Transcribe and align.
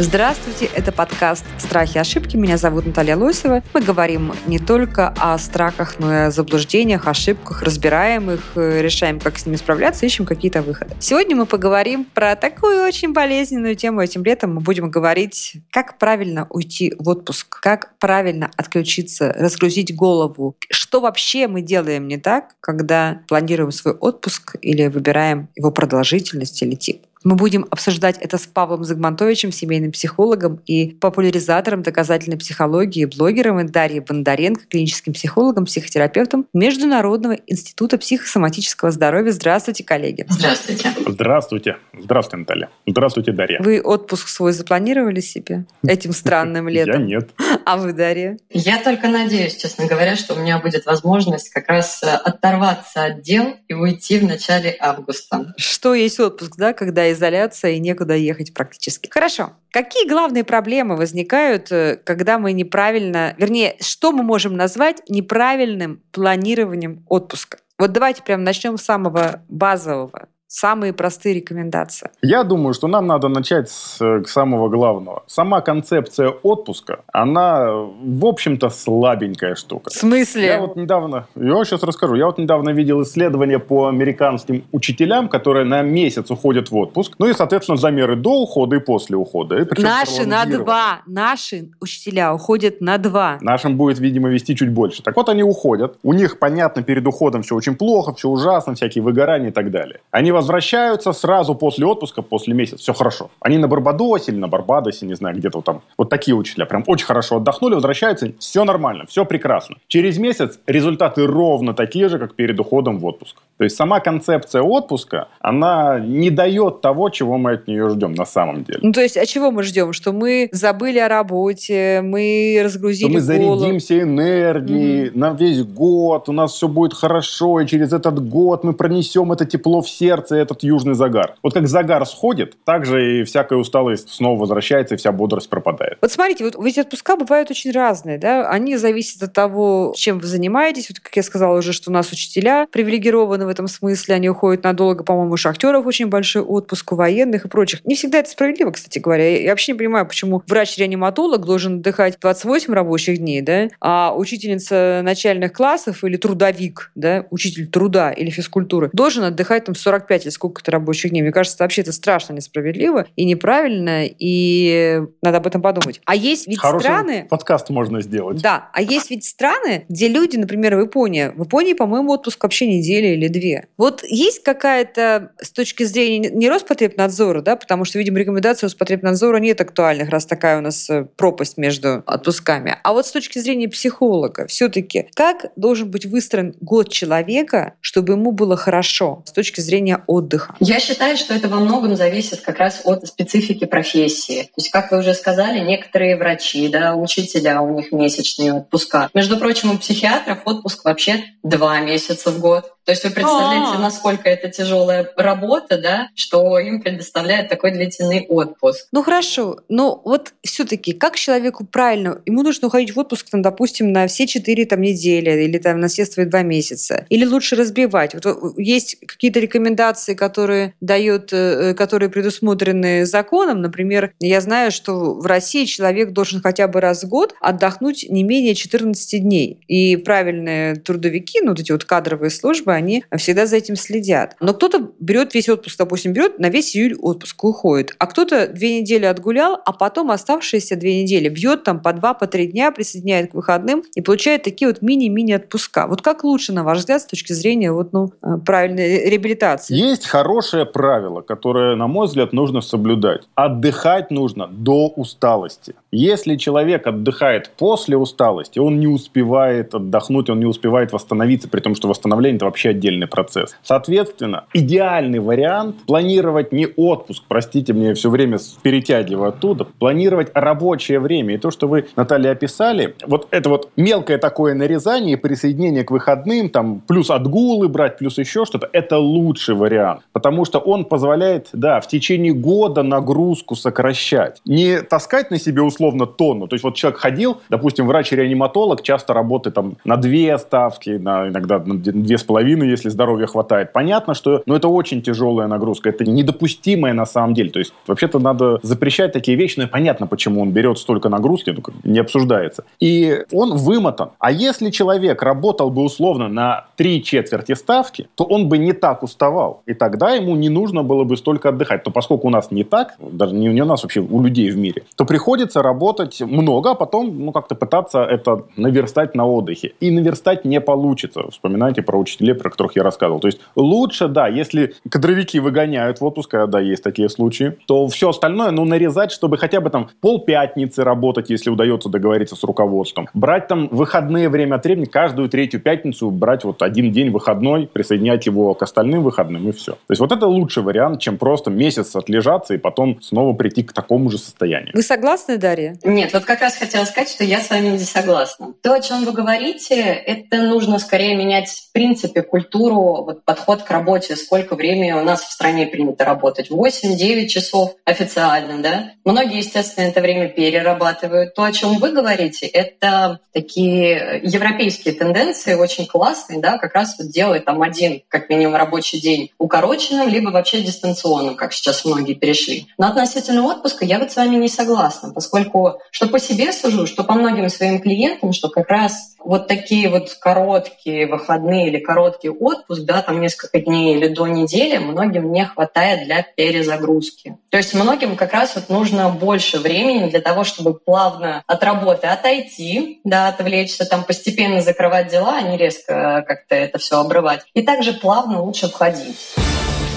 Здравствуйте, 0.00 0.68
это 0.74 0.90
подкаст 0.90 1.44
«Страхи 1.56 1.98
и 1.98 2.00
ошибки». 2.00 2.36
Меня 2.36 2.56
зовут 2.56 2.84
Наталья 2.84 3.16
Лосева. 3.16 3.62
Мы 3.72 3.80
говорим 3.80 4.32
не 4.44 4.58
только 4.58 5.14
о 5.16 5.38
страхах, 5.38 6.00
но 6.00 6.12
и 6.12 6.16
о 6.16 6.30
заблуждениях, 6.32 7.06
ошибках, 7.06 7.62
разбираем 7.62 8.28
их, 8.28 8.40
э, 8.56 8.82
решаем, 8.82 9.20
как 9.20 9.38
с 9.38 9.46
ними 9.46 9.54
справляться, 9.54 10.04
ищем 10.04 10.26
какие-то 10.26 10.62
выходы. 10.62 10.96
Сегодня 10.98 11.36
мы 11.36 11.46
поговорим 11.46 12.06
про 12.06 12.34
такую 12.34 12.82
очень 12.82 13.12
болезненную 13.12 13.76
тему. 13.76 14.00
Этим 14.00 14.24
летом 14.24 14.56
мы 14.56 14.62
будем 14.62 14.90
говорить, 14.90 15.58
как 15.70 15.96
правильно 15.98 16.48
уйти 16.50 16.92
в 16.98 17.08
отпуск, 17.08 17.60
как 17.60 17.96
правильно 18.00 18.50
отключиться, 18.56 19.32
разгрузить 19.32 19.94
голову, 19.94 20.56
что 20.70 21.00
вообще 21.02 21.46
мы 21.46 21.62
делаем 21.62 22.08
не 22.08 22.16
так, 22.16 22.56
когда 22.60 23.20
планируем 23.28 23.70
свой 23.70 23.94
отпуск 23.94 24.56
или 24.60 24.88
выбираем 24.88 25.50
его 25.54 25.70
продолжительность 25.70 26.60
или 26.62 26.74
тип. 26.74 27.06
Мы 27.24 27.36
будем 27.36 27.66
обсуждать 27.70 28.18
это 28.20 28.36
с 28.36 28.46
Павлом 28.46 28.84
Загмантовичем, 28.84 29.50
семейным 29.50 29.92
психологом 29.92 30.60
и 30.66 30.90
популяризатором 31.00 31.82
доказательной 31.82 32.36
психологии, 32.36 33.06
блогером 33.06 33.60
и 33.60 33.64
Дарьей 33.64 34.00
Бондаренко, 34.00 34.66
клиническим 34.68 35.14
психологом, 35.14 35.64
психотерапевтом 35.64 36.46
Международного 36.52 37.32
института 37.46 37.96
психосоматического 37.96 38.90
здоровья. 38.90 39.32
Здравствуйте, 39.32 39.84
коллеги. 39.84 40.26
Здравствуйте. 40.28 40.90
Здравствуйте. 41.06 41.76
Здравствуйте, 41.98 42.36
Наталья. 42.36 42.70
Здравствуйте, 42.86 43.32
Дарья. 43.32 43.58
Вы 43.62 43.80
отпуск 43.80 44.28
свой 44.28 44.52
запланировали 44.52 45.20
себе 45.20 45.64
этим 45.86 46.12
странным 46.12 46.68
Я 46.68 46.84
летом? 46.84 47.06
нет. 47.06 47.30
А 47.66 47.78
вы, 47.78 47.94
Дарья? 47.94 48.36
Я 48.50 48.82
только 48.82 49.08
надеюсь, 49.08 49.56
честно 49.56 49.86
говоря, 49.86 50.16
что 50.16 50.34
у 50.34 50.38
меня 50.38 50.58
будет 50.58 50.84
возможность 50.84 51.48
как 51.48 51.68
раз 51.68 52.02
э, 52.02 52.08
оторваться 52.08 53.04
от 53.06 53.22
дел 53.22 53.54
и 53.68 53.72
уйти 53.72 54.18
в 54.18 54.24
начале 54.24 54.76
августа. 54.78 55.54
Что 55.56 55.94
есть 55.94 56.20
отпуск, 56.20 56.56
да, 56.58 56.74
когда 56.74 57.04
изоляция 57.14 57.72
и 57.72 57.78
некуда 57.78 58.14
ехать 58.14 58.52
практически. 58.52 59.08
Хорошо. 59.08 59.54
Какие 59.70 60.06
главные 60.08 60.44
проблемы 60.44 60.96
возникают, 60.96 61.72
э, 61.72 61.98
когда 62.04 62.38
мы 62.38 62.52
неправильно, 62.52 63.34
вернее, 63.38 63.76
что 63.80 64.12
мы 64.12 64.22
можем 64.22 64.54
назвать 64.56 65.02
неправильным 65.08 66.02
планированием 66.12 67.04
отпуска? 67.08 67.58
Вот 67.78 67.92
давайте 67.92 68.22
прям 68.22 68.44
начнем 68.44 68.76
с 68.76 68.82
самого 68.82 69.42
базового. 69.48 70.28
Самые 70.56 70.92
простые 70.92 71.34
рекомендации. 71.34 72.10
Я 72.22 72.44
думаю, 72.44 72.74
что 72.74 72.86
нам 72.86 73.08
надо 73.08 73.26
начать 73.26 73.68
с 73.68 74.00
э, 74.00 74.22
самого 74.24 74.68
главного. 74.68 75.24
Сама 75.26 75.60
концепция 75.60 76.28
отпуска, 76.28 77.00
она, 77.12 77.72
в 77.72 78.24
общем-то, 78.24 78.70
слабенькая 78.70 79.56
штука. 79.56 79.90
В 79.90 79.92
смысле? 79.92 80.46
Я 80.46 80.60
вот 80.60 80.76
недавно, 80.76 81.26
я 81.34 81.64
сейчас 81.64 81.82
расскажу, 81.82 82.14
я 82.14 82.26
вот 82.26 82.38
недавно 82.38 82.70
видел 82.70 83.02
исследование 83.02 83.58
по 83.58 83.88
американским 83.88 84.62
учителям, 84.70 85.28
которые 85.28 85.64
на 85.64 85.82
месяц 85.82 86.30
уходят 86.30 86.70
в 86.70 86.76
отпуск, 86.76 87.14
ну 87.18 87.26
и, 87.26 87.32
соответственно, 87.32 87.76
замеры 87.76 88.14
до 88.14 88.42
ухода 88.42 88.76
и 88.76 88.78
после 88.78 89.16
ухода. 89.16 89.56
И 89.56 89.82
Наши 89.82 90.24
на 90.24 90.46
два. 90.46 91.02
Наши 91.08 91.70
учителя 91.80 92.32
уходят 92.32 92.80
на 92.80 92.98
два. 92.98 93.38
Нашим 93.40 93.76
будет, 93.76 93.98
видимо, 93.98 94.28
вести 94.28 94.54
чуть 94.54 94.70
больше. 94.70 95.02
Так 95.02 95.16
вот, 95.16 95.28
они 95.28 95.42
уходят. 95.42 95.98
У 96.04 96.12
них, 96.12 96.38
понятно, 96.38 96.84
перед 96.84 97.04
уходом 97.04 97.42
все 97.42 97.56
очень 97.56 97.74
плохо, 97.74 98.14
все 98.14 98.28
ужасно, 98.28 98.76
всякие 98.76 99.02
выгорания 99.02 99.48
и 99.48 99.52
так 99.52 99.72
далее. 99.72 99.98
Они 100.12 100.30
возвращаются 100.44 101.12
сразу 101.12 101.54
после 101.54 101.86
отпуска, 101.86 102.22
после 102.22 102.54
месяца. 102.54 102.82
Все 102.82 102.92
хорошо. 102.92 103.30
Они 103.40 103.58
на 103.58 103.66
Барбадосе 103.68 104.32
или 104.32 104.38
на 104.38 104.48
Барбадосе, 104.48 105.06
не 105.06 105.14
знаю, 105.14 105.36
где-то 105.36 105.58
вот 105.58 105.64
там. 105.64 105.80
Вот 105.98 106.10
такие 106.10 106.34
учителя. 106.34 106.66
Прям 106.66 106.84
очень 106.86 107.06
хорошо 107.06 107.36
отдохнули, 107.36 107.74
возвращаются. 107.74 108.32
Все 108.38 108.64
нормально, 108.64 109.04
все 109.08 109.24
прекрасно. 109.24 109.76
Через 109.88 110.18
месяц 110.18 110.58
результаты 110.66 111.26
ровно 111.26 111.72
такие 111.74 112.08
же, 112.08 112.18
как 112.18 112.34
перед 112.34 112.60
уходом 112.60 112.98
в 112.98 113.06
отпуск. 113.06 113.36
То 113.56 113.64
есть 113.64 113.76
сама 113.76 114.00
концепция 114.00 114.62
отпуска, 114.62 115.28
она 115.40 115.98
не 115.98 116.30
дает 116.30 116.80
того, 116.80 117.08
чего 117.08 117.38
мы 117.38 117.52
от 117.52 117.68
нее 117.68 117.88
ждем 117.90 118.14
на 118.14 118.26
самом 118.26 118.64
деле. 118.64 118.80
Ну, 118.82 118.92
то 118.92 119.00
есть, 119.00 119.16
а 119.16 119.26
чего 119.26 119.50
мы 119.50 119.62
ждем? 119.62 119.92
Что 119.92 120.12
мы 120.12 120.48
забыли 120.52 120.98
о 120.98 121.08
работе, 121.08 122.00
мы 122.02 122.54
что 122.56 122.64
разгрузили 122.64 123.14
мы 123.14 123.20
голову. 123.20 123.58
зарядимся 123.58 124.00
энергией 124.00 125.10
на 125.14 125.30
весь 125.32 125.62
год, 125.62 126.28
у 126.28 126.32
нас 126.32 126.52
все 126.52 126.68
будет 126.68 126.94
хорошо, 126.94 127.60
и 127.60 127.66
через 127.66 127.92
этот 127.92 128.28
год 128.28 128.64
мы 128.64 128.72
пронесем 128.72 129.32
это 129.32 129.46
тепло 129.46 129.80
в 129.80 129.88
сердце, 129.88 130.33
этот 130.36 130.62
южный 130.62 130.94
загар. 130.94 131.34
Вот 131.42 131.54
как 131.54 131.66
загар 131.68 132.04
сходит, 132.06 132.56
так 132.64 132.84
же 132.84 133.20
и 133.20 133.24
всякая 133.24 133.58
усталость 133.58 134.10
снова 134.10 134.38
возвращается, 134.38 134.94
и 134.94 134.98
вся 134.98 135.12
бодрость 135.12 135.48
пропадает. 135.48 135.98
Вот 136.00 136.12
смотрите, 136.12 136.44
вот 136.44 136.56
ведь 136.62 136.78
отпуска 136.78 137.16
бывают 137.16 137.50
очень 137.50 137.70
разные, 137.70 138.18
да? 138.18 138.48
Они 138.48 138.76
зависят 138.76 139.22
от 139.22 139.32
того, 139.32 139.92
чем 139.96 140.18
вы 140.18 140.26
занимаетесь. 140.26 140.88
Вот, 140.90 141.00
как 141.00 141.14
я 141.16 141.22
сказала 141.22 141.58
уже, 141.58 141.72
что 141.72 141.90
у 141.90 141.92
нас 141.92 142.10
учителя 142.12 142.66
привилегированы 142.70 143.46
в 143.46 143.48
этом 143.48 143.68
смысле, 143.68 144.14
они 144.14 144.28
уходят 144.28 144.64
надолго, 144.64 145.04
по-моему, 145.04 145.36
шахтеров 145.36 145.86
очень 145.86 146.06
большой 146.06 146.42
отпуск, 146.42 146.92
у 146.92 146.96
военных 146.96 147.44
и 147.44 147.48
прочих. 147.48 147.84
Не 147.84 147.94
всегда 147.94 148.18
это 148.18 148.30
справедливо, 148.30 148.70
кстати 148.70 148.98
говоря. 148.98 149.38
Я 149.38 149.50
вообще 149.50 149.72
не 149.72 149.78
понимаю, 149.78 150.06
почему 150.06 150.42
врач-реаниматолог 150.46 151.44
должен 151.44 151.78
отдыхать 151.78 152.18
28 152.20 152.72
рабочих 152.72 153.18
дней, 153.18 153.40
да, 153.40 153.68
а 153.80 154.14
учительница 154.14 155.00
начальных 155.02 155.52
классов 155.52 156.04
или 156.04 156.16
трудовик, 156.16 156.90
да, 156.94 157.26
учитель 157.30 157.66
труда 157.66 158.10
или 158.12 158.30
физкультуры 158.30 158.90
должен 158.92 159.24
отдыхать 159.24 159.64
там 159.64 159.74
45 159.74 160.13
или 160.22 160.30
сколько-то 160.30 160.70
рабочих 160.70 161.10
дней. 161.10 161.22
Мне 161.22 161.32
кажется, 161.32 161.56
вообще 161.60 161.82
это 161.82 161.92
страшно 161.92 162.34
несправедливо 162.34 163.06
и 163.16 163.24
неправильно, 163.24 164.04
и 164.06 165.02
надо 165.22 165.38
об 165.38 165.46
этом 165.46 165.62
подумать. 165.62 166.00
А 166.04 166.14
есть 166.14 166.46
ведь 166.46 166.58
Хороший 166.58 166.84
страны... 166.84 167.26
подкаст 167.28 167.70
можно 167.70 168.00
сделать. 168.00 168.40
Да, 168.42 168.70
а 168.72 168.82
есть 168.82 169.10
ведь 169.10 169.24
страны, 169.24 169.84
где 169.88 170.08
люди, 170.08 170.36
например, 170.36 170.76
в 170.76 170.80
Японии, 170.80 171.32
в 171.34 171.44
Японии, 171.44 171.74
по-моему, 171.74 172.12
отпуск 172.12 172.42
вообще 172.42 172.66
неделя 172.66 173.14
или 173.14 173.28
две. 173.28 173.66
Вот 173.76 174.02
есть 174.04 174.42
какая-то 174.42 175.32
с 175.40 175.50
точки 175.50 175.84
зрения 175.84 176.30
не 176.30 176.48
Роспотребнадзора, 176.48 177.42
да, 177.42 177.56
потому 177.56 177.84
что, 177.84 177.98
видимо, 177.98 178.18
рекомендаций 178.18 178.66
Роспотребнадзора 178.66 179.38
нет 179.38 179.60
актуальных, 179.60 180.08
раз 180.10 180.26
такая 180.26 180.58
у 180.58 180.60
нас 180.60 180.88
э, 180.90 181.04
пропасть 181.16 181.56
между 181.56 182.02
отпусками. 182.06 182.76
А 182.82 182.92
вот 182.92 183.06
с 183.06 183.12
точки 183.12 183.38
зрения 183.38 183.68
психолога, 183.68 184.46
все-таки 184.46 185.08
как 185.14 185.46
должен 185.56 185.90
быть 185.90 186.06
выстроен 186.06 186.54
год 186.60 186.90
человека, 186.90 187.74
чтобы 187.80 188.14
ему 188.14 188.32
было 188.32 188.56
хорошо 188.56 189.22
с 189.26 189.32
точки 189.32 189.60
зрения 189.60 190.03
отдыха? 190.06 190.54
Я 190.60 190.80
считаю, 190.80 191.16
что 191.16 191.34
это 191.34 191.48
во 191.48 191.58
многом 191.58 191.96
зависит 191.96 192.40
как 192.40 192.58
раз 192.58 192.82
от 192.84 193.06
специфики 193.06 193.64
профессии. 193.64 194.42
То 194.42 194.58
есть, 194.58 194.70
как 194.70 194.90
вы 194.90 194.98
уже 194.98 195.14
сказали, 195.14 195.60
некоторые 195.60 196.16
врачи, 196.16 196.68
да, 196.68 196.94
учителя, 196.94 197.62
у 197.62 197.74
них 197.74 197.92
месячные 197.92 198.52
отпуска. 198.54 199.08
Между 199.14 199.36
прочим, 199.36 199.70
у 199.70 199.78
психиатров 199.78 200.40
отпуск 200.44 200.84
вообще 200.84 201.24
два 201.42 201.80
месяца 201.80 202.30
в 202.30 202.38
год. 202.38 202.73
То 202.84 202.92
есть 202.92 203.02
вы 203.04 203.10
представляете, 203.10 203.76
А. 203.76 203.78
насколько 203.78 204.28
это 204.28 204.48
тяжелая 204.50 205.10
работа, 205.16 205.78
да, 205.78 206.08
что 206.14 206.58
им 206.58 206.82
предоставляют 206.82 207.48
такой 207.48 207.70
длительный 207.70 208.26
отпуск. 208.28 208.88
Ну 208.92 209.02
хорошо, 209.02 209.60
но 209.68 210.02
вот 210.04 210.34
все-таки 210.42 210.92
как 210.92 211.16
человеку 211.16 211.64
правильно, 211.64 212.20
ему 212.26 212.42
нужно 212.42 212.68
уходить 212.68 212.94
в 212.94 212.98
отпуск, 212.98 213.30
там, 213.30 213.42
допустим, 213.42 213.90
на 213.92 214.06
все 214.06 214.26
четыре 214.26 214.66
там, 214.66 214.82
недели 214.82 215.44
или 215.44 215.58
там, 215.58 215.80
на 215.80 215.88
все 215.88 216.04
свои 216.04 216.26
два 216.26 216.42
месяца, 216.42 217.06
или 217.08 217.24
лучше 217.24 217.56
разбивать. 217.56 218.14
Вот 218.14 218.26
э, 218.26 218.34
есть 218.58 218.96
какие-то 219.06 219.40
рекомендации, 219.40 220.14
которые 220.14 220.74
дают, 220.80 221.32
э, 221.32 221.74
которые 221.74 222.10
предусмотрены 222.10 223.06
законом. 223.06 223.62
Например, 223.62 224.12
я 224.20 224.40
знаю, 224.40 224.70
что 224.70 225.14
в 225.14 225.24
России 225.26 225.64
человек 225.64 226.10
должен 226.10 226.42
хотя 226.42 226.68
бы 226.68 226.80
раз 226.80 227.04
в 227.04 227.08
год 227.08 227.34
отдохнуть 227.40 228.06
не 228.10 228.24
менее 228.24 228.54
14 228.54 229.22
дней. 229.22 229.60
И 229.68 229.96
правильные 229.96 230.74
трудовики, 230.76 231.40
ну 231.40 231.50
вот 231.50 231.60
эти 231.60 231.72
вот 231.72 231.84
кадровые 231.84 232.30
службы, 232.30 232.73
они 232.74 233.04
всегда 233.16 233.46
за 233.46 233.56
этим 233.56 233.76
следят. 233.76 234.36
Но 234.40 234.54
кто-то 234.54 234.90
берет 235.00 235.34
весь 235.34 235.48
отпуск, 235.48 235.78
допустим, 235.78 236.12
берет 236.12 236.38
на 236.38 236.48
весь 236.48 236.76
июль 236.76 236.94
отпуск 236.94 237.42
и 237.42 237.46
уходит. 237.46 237.94
А 237.98 238.06
кто-то 238.06 238.48
две 238.48 238.80
недели 238.80 239.04
отгулял, 239.04 239.60
а 239.64 239.72
потом 239.72 240.10
оставшиеся 240.10 240.76
две 240.76 241.02
недели 241.02 241.28
бьет 241.28 241.64
там 241.64 241.80
по 241.80 241.92
два, 241.92 242.14
по 242.14 242.26
три 242.26 242.46
дня, 242.46 242.70
присоединяет 242.70 243.32
к 243.32 243.34
выходным 243.34 243.82
и 243.94 244.00
получает 244.00 244.42
такие 244.42 244.68
вот 244.68 244.82
мини-мини 244.82 245.32
отпуска. 245.32 245.86
Вот 245.86 246.02
как 246.02 246.24
лучше, 246.24 246.52
на 246.52 246.64
ваш 246.64 246.78
взгляд, 246.78 247.02
с 247.02 247.06
точки 247.06 247.32
зрения 247.32 247.72
вот, 247.72 247.92
ну, 247.92 248.12
э, 248.22 248.36
правильной 248.44 249.08
реабилитации? 249.08 249.74
Есть 249.74 250.06
хорошее 250.06 250.66
правило, 250.66 251.20
которое, 251.20 251.76
на 251.76 251.86
мой 251.86 252.06
взгляд, 252.06 252.32
нужно 252.32 252.60
соблюдать. 252.60 253.22
Отдыхать 253.34 254.10
нужно 254.10 254.46
до 254.46 254.88
усталости. 254.88 255.74
Если 255.96 256.34
человек 256.34 256.88
отдыхает 256.88 257.52
после 257.56 257.96
усталости, 257.96 258.58
он 258.58 258.80
не 258.80 258.88
успевает 258.88 259.76
отдохнуть, 259.76 260.28
он 260.28 260.40
не 260.40 260.44
успевает 260.44 260.92
восстановиться, 260.92 261.48
при 261.48 261.60
том, 261.60 261.76
что 261.76 261.86
восстановление– 261.86 262.36
это 262.38 262.46
вообще 262.46 262.70
отдельный 262.70 263.06
процесс. 263.06 263.54
Соответственно, 263.62 264.46
идеальный 264.52 265.20
вариант– 265.20 265.76
планировать 265.86 266.50
не 266.50 266.66
отпуск, 266.66 267.22
простите 267.28 267.72
мне, 267.74 267.94
все 267.94 268.10
время 268.10 268.38
перетягиваю 268.62 269.28
оттуда, 269.28 269.68
планировать 269.78 270.32
рабочее 270.34 270.98
время. 270.98 271.34
И 271.34 271.38
то, 271.38 271.52
что 271.52 271.68
вы, 271.68 271.86
Наталья, 271.94 272.32
описали, 272.32 272.96
вот 273.06 273.28
это 273.30 273.48
вот 273.48 273.70
мелкое 273.76 274.18
такое 274.18 274.54
нарезание, 274.54 275.16
присоединение 275.16 275.84
к 275.84 275.92
выходным, 275.92 276.48
там, 276.48 276.80
плюс 276.80 277.08
отгулы 277.08 277.68
брать, 277.68 277.98
плюс 277.98 278.18
еще 278.18 278.44
что-то, 278.44 278.68
это 278.72 278.98
лучший 278.98 279.54
вариант. 279.54 280.00
Потому 280.12 280.44
что 280.44 280.58
он 280.58 280.86
позволяет, 280.86 281.50
да, 281.52 281.80
в 281.80 281.86
течение 281.86 282.32
года 282.32 282.82
нагрузку 282.82 283.54
сокращать. 283.54 284.40
Не 284.44 284.80
таскать 284.80 285.30
на 285.30 285.38
себе 285.38 285.62
условно 285.84 286.06
тонну. 286.06 286.46
То 286.46 286.54
есть 286.54 286.64
вот 286.64 286.74
человек 286.74 287.00
ходил, 287.00 287.40
допустим, 287.50 287.86
врач-реаниматолог 287.86 288.82
часто 288.82 289.12
работает 289.14 289.54
там 289.54 289.76
на 289.84 289.96
две 289.96 290.38
ставки, 290.38 290.90
на, 290.90 291.28
иногда 291.28 291.58
на 291.58 291.74
две 291.76 292.16
с 292.16 292.22
половиной, 292.22 292.68
если 292.68 292.88
здоровья 292.88 293.26
хватает. 293.26 293.72
Понятно, 293.72 294.14
что 294.14 294.42
ну, 294.46 294.54
это 294.54 294.68
очень 294.68 295.02
тяжелая 295.02 295.48
нагрузка. 295.48 295.90
Это 295.90 296.04
недопустимая 296.04 296.94
на 296.94 297.06
самом 297.06 297.34
деле. 297.34 297.50
То 297.50 297.58
есть 297.58 297.74
вообще-то 297.86 298.18
надо 298.18 298.58
запрещать 298.62 299.12
такие 299.12 299.36
вещи, 299.36 299.60
но 299.60 299.68
понятно, 299.68 300.06
почему 300.06 300.40
он 300.40 300.50
берет 300.50 300.78
столько 300.78 301.08
нагрузки, 301.08 301.50
ну, 301.50 301.62
не 301.84 301.98
обсуждается. 301.98 302.64
И 302.80 303.24
он 303.32 303.56
вымотан. 303.56 304.08
А 304.18 304.30
если 304.30 304.70
человек 304.70 305.22
работал 305.22 305.70
бы 305.70 305.82
условно 305.82 306.28
на 306.28 306.64
три 306.76 307.02
четверти 307.02 307.54
ставки, 307.54 308.08
то 308.14 308.24
он 308.24 308.48
бы 308.48 308.58
не 308.58 308.72
так 308.72 309.02
уставал. 309.02 309.62
И 309.66 309.74
тогда 309.74 310.14
ему 310.14 310.36
не 310.36 310.48
нужно 310.48 310.82
было 310.82 311.04
бы 311.04 311.16
столько 311.16 311.50
отдыхать. 311.50 311.84
Но 311.86 311.92
поскольку 311.92 312.28
у 312.28 312.30
нас 312.30 312.50
не 312.50 312.64
так, 312.64 312.94
даже 312.98 313.34
не 313.34 313.62
у 313.62 313.66
нас 313.66 313.82
вообще, 313.82 314.00
у 314.00 314.22
людей 314.22 314.50
в 314.50 314.56
мире, 314.56 314.82
то 314.96 315.04
приходится 315.04 315.62
работать 315.62 315.73
много, 315.74 316.70
а 316.70 316.74
потом 316.74 317.24
ну, 317.24 317.32
как-то 317.32 317.54
пытаться 317.54 318.02
это 318.04 318.44
наверстать 318.56 319.14
на 319.14 319.26
отдыхе. 319.26 319.72
И 319.80 319.90
наверстать 319.90 320.44
не 320.44 320.60
получится. 320.60 321.30
Вспоминайте 321.30 321.82
про 321.82 321.98
учителей, 321.98 322.34
про 322.34 322.50
которых 322.50 322.76
я 322.76 322.82
рассказывал. 322.82 323.20
То 323.20 323.28
есть 323.28 323.40
лучше, 323.56 324.08
да, 324.08 324.28
если 324.28 324.74
кадровики 324.88 325.38
выгоняют 325.38 326.00
в 326.00 326.04
отпуск, 326.04 326.34
а 326.34 326.46
да, 326.46 326.60
есть 326.60 326.82
такие 326.82 327.08
случаи, 327.08 327.56
то 327.66 327.86
все 327.88 328.10
остальное, 328.10 328.50
ну, 328.50 328.64
нарезать, 328.64 329.12
чтобы 329.12 329.38
хотя 329.38 329.60
бы 329.60 329.70
там 329.70 329.88
полпятницы 330.00 330.84
работать, 330.84 331.30
если 331.30 331.50
удается 331.50 331.88
договориться 331.88 332.36
с 332.36 332.44
руководством. 332.44 333.08
Брать 333.14 333.48
там 333.48 333.68
выходные 333.70 334.28
время 334.28 334.56
от 334.56 334.64
времени, 334.64 334.84
каждую 334.84 335.28
третью 335.28 335.60
пятницу 335.60 336.10
брать 336.10 336.44
вот 336.44 336.62
один 336.62 336.92
день 336.92 337.10
выходной, 337.10 337.66
присоединять 337.66 338.26
его 338.26 338.54
к 338.54 338.62
остальным 338.62 339.02
выходным 339.02 339.48
и 339.48 339.52
все. 339.52 339.72
То 339.72 339.90
есть 339.90 340.00
вот 340.00 340.12
это 340.12 340.26
лучший 340.26 340.62
вариант, 340.62 341.00
чем 341.00 341.18
просто 341.18 341.50
месяц 341.50 341.94
отлежаться 341.96 342.54
и 342.54 342.58
потом 342.58 343.00
снова 343.02 343.34
прийти 343.34 343.62
к 343.62 343.72
такому 343.72 344.10
же 344.10 344.18
состоянию. 344.18 344.72
Вы 344.74 344.82
согласны, 344.82 345.38
Дарья? 345.38 345.63
Нет, 345.84 346.12
вот 346.12 346.24
как 346.24 346.40
раз 346.40 346.56
хотела 346.56 346.84
сказать, 346.84 347.10
что 347.10 347.24
я 347.24 347.40
с 347.40 347.50
вами 347.50 347.68
не 347.68 347.78
согласна. 347.78 348.54
То, 348.62 348.72
о 348.72 348.80
чем 348.80 349.04
вы 349.04 349.12
говорите, 349.12 349.76
это 349.76 350.42
нужно 350.42 350.78
скорее 350.78 351.16
менять 351.16 351.48
в 351.48 351.72
принципе 351.72 352.22
культуру, 352.22 353.04
вот 353.04 353.24
подход 353.24 353.62
к 353.62 353.70
работе, 353.70 354.16
сколько 354.16 354.54
времени 354.54 354.92
у 354.92 355.02
нас 355.02 355.22
в 355.22 355.32
стране 355.32 355.66
принято 355.66 356.04
работать. 356.04 356.50
8-9 356.50 357.26
часов 357.26 357.76
официально, 357.84 358.62
да? 358.62 358.92
Многие, 359.04 359.38
естественно, 359.38 359.84
это 359.84 360.00
время 360.00 360.28
перерабатывают. 360.28 361.34
То, 361.34 361.44
о 361.44 361.52
чем 361.52 361.78
вы 361.78 361.92
говорите, 361.92 362.46
это 362.46 363.20
такие 363.32 364.20
европейские 364.22 364.94
тенденции, 364.94 365.54
очень 365.54 365.86
классные, 365.86 366.40
да, 366.40 366.58
как 366.58 366.74
раз 366.74 366.96
вот 366.98 367.08
делать 367.08 367.44
там 367.44 367.62
один, 367.62 368.02
как 368.08 368.28
минимум, 368.28 368.56
рабочий 368.56 369.00
день 369.00 369.30
укороченным, 369.38 370.08
либо 370.08 370.30
вообще 370.30 370.62
дистанционным, 370.62 371.36
как 371.36 371.52
сейчас 371.52 371.84
многие 371.84 372.14
перешли. 372.14 372.68
Но 372.78 372.88
относительно 372.88 373.46
отпуска 373.46 373.84
я 373.84 373.98
вот 373.98 374.12
с 374.12 374.16
вами 374.16 374.36
не 374.36 374.48
согласна, 374.48 375.12
поскольку 375.12 375.43
что 375.90 376.08
по 376.08 376.18
себе 376.18 376.52
сужу, 376.52 376.86
что 376.86 377.04
по 377.04 377.14
многим 377.14 377.48
своим 377.48 377.80
клиентам, 377.80 378.32
что 378.32 378.48
как 378.48 378.68
раз 378.68 379.14
вот 379.18 379.48
такие 379.48 379.88
вот 379.88 380.14
короткие 380.20 381.06
выходные 381.06 381.68
или 381.68 381.78
короткий 381.78 382.28
отпуск, 382.28 382.82
да, 382.82 383.02
там 383.02 383.20
несколько 383.20 383.60
дней 383.60 383.96
или 383.96 384.08
до 384.08 384.26
недели, 384.26 384.78
многим 384.78 385.32
не 385.32 385.44
хватает 385.46 386.04
для 386.04 386.22
перезагрузки. 386.22 387.36
То 387.50 387.56
есть 387.56 387.74
многим 387.74 388.16
как 388.16 388.32
раз 388.34 388.54
вот 388.54 388.68
нужно 388.68 389.08
больше 389.08 389.58
времени 389.58 390.10
для 390.10 390.20
того, 390.20 390.44
чтобы 390.44 390.74
плавно 390.74 391.42
от 391.46 391.62
работы 391.64 392.06
отойти, 392.06 393.00
да, 393.04 393.28
отвлечься, 393.28 393.86
там 393.86 394.04
постепенно 394.04 394.60
закрывать 394.60 395.08
дела, 395.08 395.38
а 395.38 395.42
не 395.42 395.56
резко 395.56 396.24
как-то 396.26 396.54
это 396.54 396.78
все 396.78 397.00
обрывать. 397.00 397.40
И 397.54 397.62
также 397.62 397.92
плавно 397.92 398.42
лучше 398.42 398.68
входить. 398.68 399.16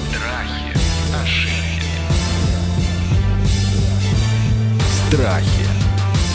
Страхи, 0.09 0.56
Страхи. 5.07 5.65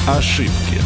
Ошибки. 0.08 0.80